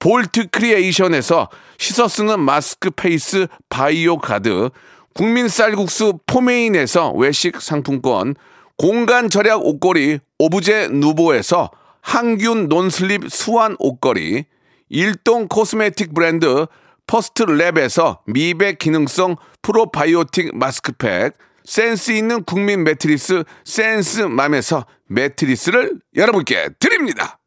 [0.00, 1.48] 볼트 크리에이션에서
[1.78, 4.70] 씻어 쓰는 마스크 페이스 바이오 가드,
[5.14, 8.34] 국민 쌀국수 포메인에서 외식 상품권,
[8.78, 11.68] 공간 절약 옷걸이 오브제 누보에서
[12.00, 14.44] 항균 non-slip 수완 옷걸이,
[14.88, 16.66] 일동 코스메틱 브랜드
[17.08, 21.32] 퍼스트 랩에서 미백 기능성 프로바이오틱 마스크팩,
[21.64, 27.40] 센스 있는 국민 매트리스 센스맘에서 매트리스를 여러분께 드립니다.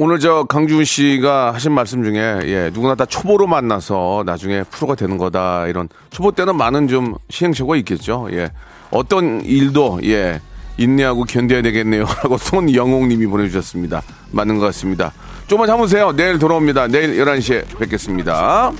[0.00, 5.18] 오늘 저 강준 씨가 하신 말씀 중에 예, 누구나 다 초보로 만나서 나중에 프로가 되는
[5.18, 8.28] 거다 이런 초보 때는 많은 좀 시행착오가 있겠죠.
[8.30, 8.52] 예.
[8.92, 10.40] 어떤 일도 예.
[10.76, 14.00] 인내하고 견뎌야 되겠네요라고 손영옥 님이 보내 주셨습니다.
[14.30, 15.12] 맞는 것 같습니다.
[15.48, 16.12] 조금만 참으세요.
[16.12, 16.86] 내일 돌아옵니다.
[16.86, 18.70] 내일 11시에 뵙겠습니다.